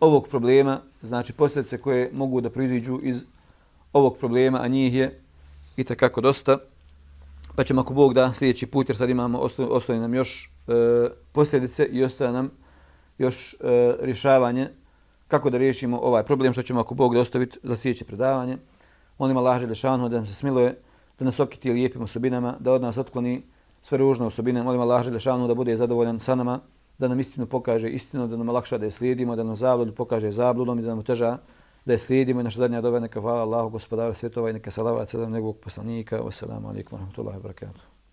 ovog 0.00 0.28
problema, 0.28 0.80
znači 1.02 1.32
posljedice 1.32 1.78
koje 1.78 2.10
mogu 2.12 2.40
da 2.40 2.50
proiziđu 2.50 3.00
iz 3.02 3.22
ovog 3.92 4.16
problema, 4.18 4.60
a 4.62 4.68
njih 4.68 4.94
je 4.94 5.20
i 5.76 5.84
takako 5.84 6.20
dosta. 6.20 6.58
Pa 7.56 7.64
ćemo 7.64 7.80
ako 7.80 7.94
Bog 7.94 8.14
da 8.14 8.32
sljedeći 8.32 8.66
put, 8.66 8.88
jer 8.88 8.96
sad 8.96 9.10
imamo, 9.10 9.38
ostaje 9.58 10.00
nam 10.00 10.14
još 10.14 10.50
e, 10.68 10.72
posljedice 11.32 11.84
i 11.84 12.04
ostaje 12.04 12.32
nam 12.32 12.50
još 13.18 13.54
e, 13.54 13.56
rješavanje 14.00 14.68
kako 15.28 15.50
da 15.50 15.58
riješimo 15.58 15.98
ovaj 15.98 16.24
problem, 16.24 16.52
što 16.52 16.62
ćemo 16.62 16.80
ako 16.80 16.94
Bog 16.94 17.14
da 17.14 17.20
ostaviti 17.20 17.58
za 17.62 17.76
sljedeće 17.76 18.04
predavanje. 18.04 18.58
Molim 19.18 19.36
Allah 19.36 19.60
Želešanu 19.60 20.08
da 20.08 20.16
nam 20.16 20.26
se 20.26 20.34
smiluje, 20.34 20.74
da 21.18 21.24
nas 21.24 21.40
okiti 21.40 21.72
lijepim 21.72 22.02
osobinama, 22.02 22.56
da 22.60 22.72
od 22.72 22.82
nas 22.82 22.98
otkloni 22.98 23.42
sve 23.82 23.98
ružne 23.98 24.26
osobine. 24.26 24.62
Molim 24.62 24.80
Allah 24.80 25.04
Želešanu 25.04 25.48
da 25.48 25.54
bude 25.54 25.76
zadovoljan 25.76 26.20
sa 26.20 26.34
nama, 26.34 26.60
da 26.98 27.08
nam 27.08 27.20
istinu 27.20 27.46
pokaže 27.46 27.88
istinu, 27.88 28.26
da 28.26 28.36
nam 28.36 28.48
lakša 28.48 28.78
da 28.78 28.84
je 28.84 28.90
slijedimo, 28.90 29.36
da 29.36 29.44
nam 29.44 29.56
zabludu 29.56 29.92
pokaže 29.92 30.30
zabludom 30.30 30.78
i 30.78 30.82
da 30.82 30.88
nam 30.88 31.02
teža 31.02 31.38
da 31.84 31.92
je 31.92 31.98
slijedimo. 31.98 32.40
I 32.40 32.44
naša 32.44 32.58
zadnja 32.58 32.80
doba 32.80 33.00
neka 33.00 33.20
hvala 33.20 33.42
Allahu 33.42 33.68
gospodaru 33.68 34.14
svjetova 34.14 34.50
i 34.50 34.52
neka 34.52 34.70
salavat 34.70 35.08
sada 35.08 35.26
njegovog 35.26 35.58
poslanika. 35.58 36.22
Wassalamu 36.22 36.68
alaikum 36.68 36.98
wa 36.98 37.00
rahmatullahi 37.00 37.38
wa 37.38 37.42
barakatuh. 37.42 38.03